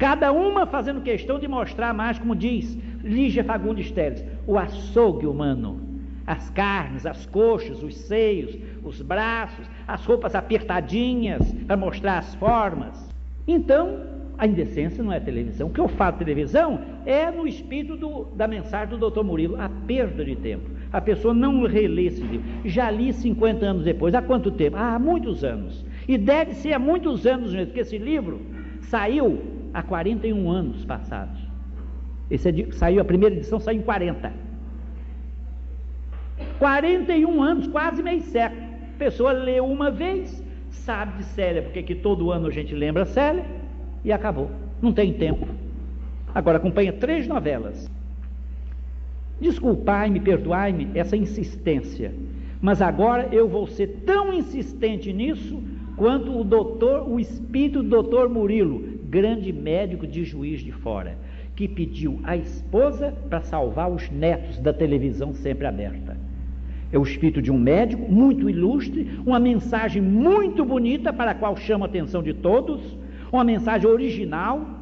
[0.00, 2.74] Cada uma fazendo questão de mostrar mais, como diz
[3.04, 5.78] Lígia Fagundes Teles, o açougue humano,
[6.26, 13.10] as carnes, as coxas, os seios, os braços, as roupas apertadinhas para mostrar as formas.
[13.46, 14.00] Então,
[14.38, 15.68] a indecência não é televisão.
[15.68, 19.22] O que eu falo televisão é no espírito do, da mensagem do Dr.
[19.22, 22.44] Murilo, a perda de tempo a pessoa não relê esse livro.
[22.64, 24.12] Já li 50 anos depois.
[24.12, 24.76] Há quanto tempo?
[24.76, 25.84] Ah, há muitos anos.
[26.08, 28.40] E deve ser há muitos anos mesmo, porque esse livro
[28.80, 31.40] saiu há 41 anos passados.
[32.30, 34.32] Esse é saiu, a primeira edição saiu em 40.
[36.58, 38.62] 41 anos, quase meio século.
[38.94, 43.04] A pessoa leu uma vez, sabe de Célia, porque que todo ano a gente lembra
[43.04, 43.44] Célia,
[44.04, 44.50] e acabou.
[44.80, 45.46] Não tem tempo.
[46.34, 47.90] Agora acompanha três novelas.
[49.40, 52.12] Desculpai-me, perdoai-me essa insistência,
[52.60, 55.62] mas agora eu vou ser tão insistente nisso
[55.96, 61.18] quanto o doutor, o espírito do doutor Murilo, grande médico de juiz de fora,
[61.56, 66.16] que pediu a esposa para salvar os netos da televisão sempre aberta.
[66.92, 71.56] É o espírito de um médico muito ilustre, uma mensagem muito bonita para a qual
[71.56, 72.96] chama a atenção de todos,
[73.32, 74.78] uma mensagem original.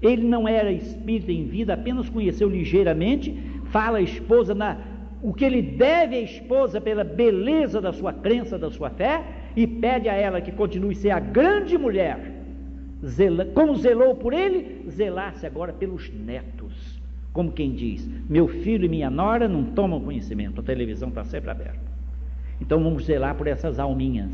[0.00, 4.76] Ele não era espírita em vida, apenas conheceu ligeiramente, fala a esposa na
[5.22, 9.22] o que ele deve à esposa pela beleza da sua crença, da sua fé,
[9.56, 12.33] e pede a ela que continue a ser a grande mulher.
[13.04, 17.00] Zela, como zelou por ele, zelasse agora pelos netos.
[17.32, 21.50] Como quem diz: Meu filho e minha nora não tomam conhecimento, a televisão está sempre
[21.50, 21.94] aberta.
[22.60, 24.32] Então vamos zelar por essas alminhas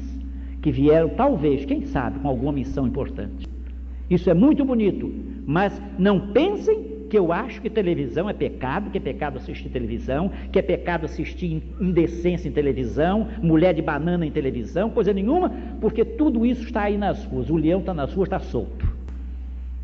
[0.63, 3.49] que vieram, talvez, quem sabe, com alguma missão importante.
[4.09, 5.13] Isso é muito bonito,
[5.47, 10.31] mas não pensem que eu acho que televisão é pecado, que é pecado assistir televisão,
[10.53, 16.05] que é pecado assistir indecência em televisão, mulher de banana em televisão, coisa nenhuma, porque
[16.05, 17.51] tudo isso está aí nas ruas.
[17.51, 18.89] O leão está nas ruas, está solto.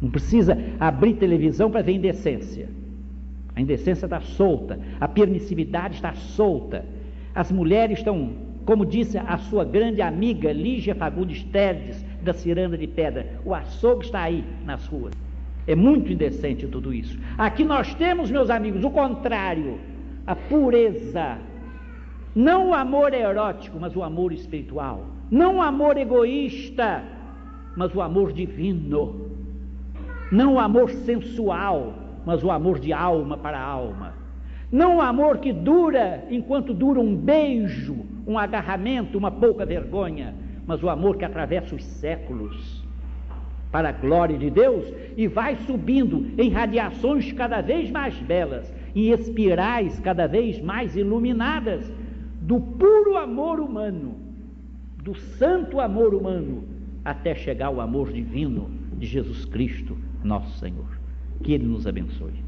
[0.01, 2.69] Não precisa abrir televisão para ver indecência.
[3.57, 6.85] A indecência está solta, a permissividade está solta.
[7.35, 8.31] As mulheres estão,
[8.65, 14.05] como disse a sua grande amiga Lígia Fagundes Teles, da Ciranda de Pedra, o açougue
[14.05, 15.26] está aí nas ruas.
[15.67, 17.19] É muito indecente tudo isso.
[17.37, 19.81] Aqui nós temos, meus amigos, o contrário,
[20.27, 21.39] a pureza.
[22.35, 25.07] Não o amor erótico, mas o amor espiritual.
[25.31, 27.03] Não o amor egoísta,
[27.77, 29.33] mas o amor divino.
[30.31, 31.95] Não o amor sensual,
[32.25, 34.15] mas o amor de alma para alma.
[34.71, 40.35] Não o amor que dura enquanto dura um beijo, um agarramento, uma pouca vergonha,
[40.67, 42.76] mas o amor que atravessa os séculos
[43.71, 49.11] para a glória de Deus e vai subindo em radiações cada vez mais belas, em
[49.11, 51.91] espirais cada vez mais iluminadas
[52.41, 54.17] do puro amor humano,
[55.03, 56.65] do santo amor humano,
[57.05, 60.99] até chegar ao amor divino de Jesus Cristo, nosso Senhor.
[61.43, 62.45] Que Ele nos abençoe.